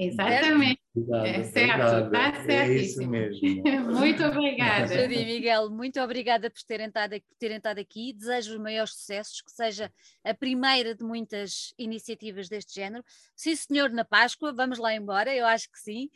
Exatamente. 0.00 0.80
Obrigado, 0.96 1.26
é 1.26 1.44
certo, 1.44 2.06
está 2.06 2.42
certíssimo. 2.42 3.14
É 3.14 3.30
isso 3.30 3.42
mesmo. 3.42 3.92
muito 4.00 4.24
obrigada. 4.24 5.02
Judy 5.02 5.24
Miguel, 5.26 5.70
muito 5.70 6.00
obrigada 6.00 6.50
por 6.50 6.62
terem, 6.62 6.86
estado, 6.86 7.20
por 7.20 7.36
terem 7.38 7.58
estado 7.58 7.78
aqui. 7.78 8.14
Desejo 8.14 8.54
os 8.54 8.58
maiores 8.58 8.94
sucessos, 8.94 9.42
que 9.42 9.52
seja 9.52 9.92
a 10.24 10.32
primeira 10.32 10.94
de 10.94 11.04
muitas 11.04 11.74
iniciativas 11.78 12.48
deste 12.48 12.74
género. 12.74 13.04
Sim, 13.36 13.54
senhor, 13.54 13.90
na 13.90 14.04
Páscoa, 14.04 14.52
vamos 14.52 14.78
lá 14.78 14.94
embora, 14.94 15.34
eu 15.34 15.46
acho 15.46 15.70
que 15.70 15.78
sim. 15.78 16.08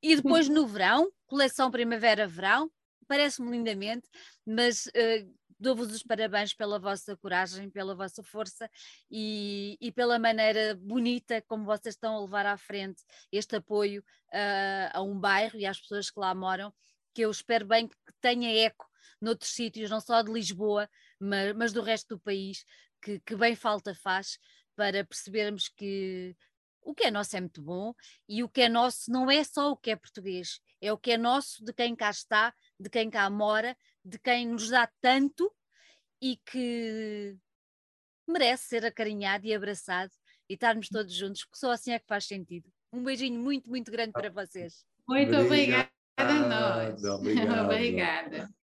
E 0.00 0.14
depois 0.14 0.48
no 0.48 0.66
verão, 0.66 1.10
coleção 1.26 1.70
primavera-verão, 1.70 2.70
parece-me 3.08 3.50
lindamente, 3.50 4.08
mas 4.46 4.86
uh, 4.86 5.34
dou-vos 5.64 5.90
os 5.90 6.02
parabéns 6.02 6.52
pela 6.52 6.78
vossa 6.78 7.16
coragem, 7.16 7.70
pela 7.70 7.94
vossa 7.94 8.22
força 8.22 8.70
e, 9.10 9.78
e, 9.80 9.90
pela 9.90 10.18
maneira 10.18 10.74
bonita 10.74 11.42
como 11.48 11.64
vocês 11.64 11.94
estão 11.94 12.14
a 12.14 12.20
levar 12.20 12.44
à 12.44 12.58
frente 12.58 13.02
este 13.32 13.56
apoio 13.56 14.04
uh, 14.28 14.90
a 14.92 15.02
um 15.02 15.18
bairro 15.18 15.58
e 15.58 15.64
às 15.64 15.80
pessoas 15.80 16.10
que 16.10 16.20
lá 16.20 16.34
moram, 16.34 16.72
que 17.14 17.22
eu 17.22 17.30
espero 17.30 17.66
bem 17.66 17.88
que 17.88 17.94
tenha 18.20 18.66
eco 18.66 18.86
noutros 19.18 19.52
sítios, 19.52 19.90
não 19.90 20.00
só 20.00 20.20
de 20.20 20.30
Lisboa, 20.30 20.88
mas, 21.18 21.54
mas 21.56 21.72
do 21.72 21.80
resto 21.80 22.16
do 22.16 22.20
país, 22.20 22.62
que, 23.00 23.18
que 23.20 23.34
bem 23.34 23.56
falta 23.56 23.94
faz 23.94 24.38
para 24.76 25.02
percebermos 25.02 25.68
que 25.68 26.36
o 26.82 26.94
que 26.94 27.04
é 27.04 27.10
nosso 27.10 27.34
é 27.34 27.40
muito 27.40 27.62
bom 27.62 27.94
e 28.28 28.44
o 28.44 28.48
que 28.50 28.60
é 28.60 28.68
nosso 28.68 29.10
não 29.10 29.30
é 29.30 29.42
só 29.42 29.70
o 29.70 29.76
que 29.76 29.90
é 29.90 29.96
português, 29.96 30.60
é 30.78 30.92
o 30.92 30.98
que 30.98 31.12
é 31.12 31.16
nosso 31.16 31.64
de 31.64 31.72
quem 31.72 31.96
cá 31.96 32.10
está, 32.10 32.52
de 32.78 32.90
quem 32.90 33.08
cá 33.08 33.30
mora, 33.30 33.74
de 34.04 34.18
quem 34.18 34.48
nos 34.48 34.68
dá 34.68 34.88
tanto 35.00 35.50
e 36.20 36.36
que 36.36 37.36
merece 38.28 38.64
ser 38.64 38.84
acarinhado 38.84 39.46
e 39.46 39.54
abraçado 39.54 40.12
e 40.48 40.54
estarmos 40.54 40.86
hum. 40.86 40.92
todos 40.92 41.14
juntos, 41.14 41.44
porque 41.44 41.58
só 41.58 41.70
assim 41.70 41.92
é 41.92 41.98
que 41.98 42.06
faz 42.06 42.26
sentido. 42.26 42.68
Um 42.92 43.02
beijinho 43.02 43.40
muito, 43.40 43.68
muito 43.68 43.90
grande 43.90 44.12
para 44.12 44.30
vocês. 44.30 44.84
Muito 45.08 45.36
obrigada, 45.36 45.90
obrigada 46.18 46.44
a 46.44 46.88
nós. 46.92 47.04
Obrigado. 47.04 47.64
Obrigada. 47.64 48.63